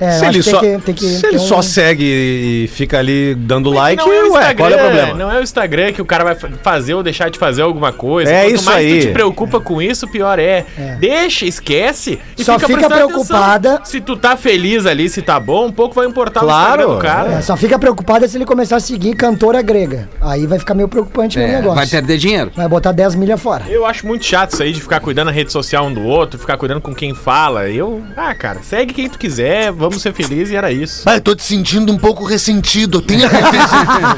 [0.01, 2.69] É, Se ele, que só, tem que, tem que se ele um- só segue e
[2.69, 5.15] fica ali dando like, não é o ué, Instagram, qual é o problema?
[5.15, 7.93] Não é o Instagram que o cara vai fa- fazer ou deixar de fazer alguma
[7.93, 8.31] coisa.
[8.33, 9.01] É Quanto isso mais aí.
[9.01, 10.65] tu te preocupa com isso, pior é.
[10.99, 13.85] Deixa, esquece e Só fica prestando preocupada- atenção.
[13.85, 16.71] Se tu tá feliz ali, se tá bom, um pouco vai importar Claro.
[16.71, 17.39] o Instagram do cara.
[17.39, 20.09] É, só fica preocupada se ele começar a seguir cantora grega.
[20.21, 21.75] Aí vai ficar meio preocupante o É, negócio.
[21.75, 22.51] vai perder dinheiro.
[22.57, 23.65] Vai botar 10 milhas fora.
[23.69, 26.39] Eu acho muito chato isso aí de ficar cuidando da rede social um do outro,
[26.39, 27.69] ficar cuidando com quem fala.
[27.69, 31.03] Eu, ah, cara, segue quem tu quiser, vamos ser felizes e era isso.
[31.07, 33.01] Ah, eu tô te sentindo um pouco ressentido.
[33.01, 33.19] Tem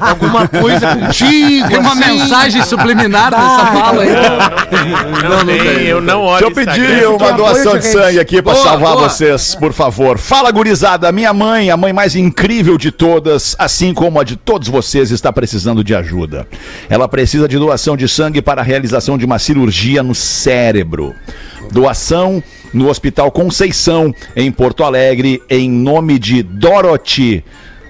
[0.01, 1.69] alguma coisa contigo?
[1.69, 2.19] Tem uma assim?
[2.19, 4.11] mensagem subliminar nessa fala aí.
[5.23, 6.95] Não, não, tem, eu não olho Deixa eu Instagram.
[6.95, 9.09] pedir uma doação de sangue aqui pra Boa, salvar boa.
[9.09, 10.19] vocês, por favor.
[10.19, 11.11] Fala, gurizada.
[11.13, 15.33] Minha mãe, a mãe mais incrível de todas, assim como a de todos vocês, está
[15.33, 16.47] precisando de ajuda.
[16.89, 21.15] Ela precisa de doação de sangue para a realização de uma cirurgia no cérebro.
[21.71, 22.43] Doação
[22.73, 27.45] no Hospital Conceição, em Porto Alegre, em nome de Dorothy,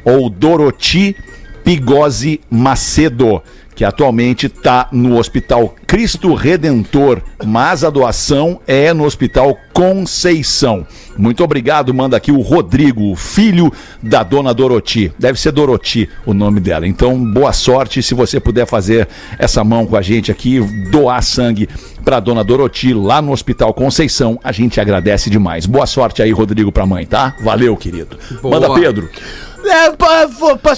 [0.05, 1.17] ou Doroti
[1.65, 3.43] Pigose Macedo,
[3.75, 10.87] que atualmente está no Hospital Cristo Redentor, mas a doação é no Hospital Conceição.
[11.17, 15.13] Muito obrigado, manda aqui o Rodrigo, filho da dona Doroti.
[15.19, 16.87] Deve ser Doroti o nome dela.
[16.87, 19.09] Então, boa sorte se você puder fazer
[19.39, 20.61] essa mão com a gente aqui,
[20.91, 21.69] doar sangue
[22.05, 24.39] para dona Doroti lá no Hospital Conceição.
[24.43, 25.67] A gente agradece demais.
[25.67, 27.35] Boa sorte aí, Rodrigo, pra mãe, tá?
[27.43, 28.19] Valeu, querido.
[28.41, 28.59] Boa.
[28.59, 29.09] Manda Pedro.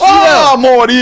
[0.07, 0.51] É.
[0.51, 0.95] Ô, Amorim!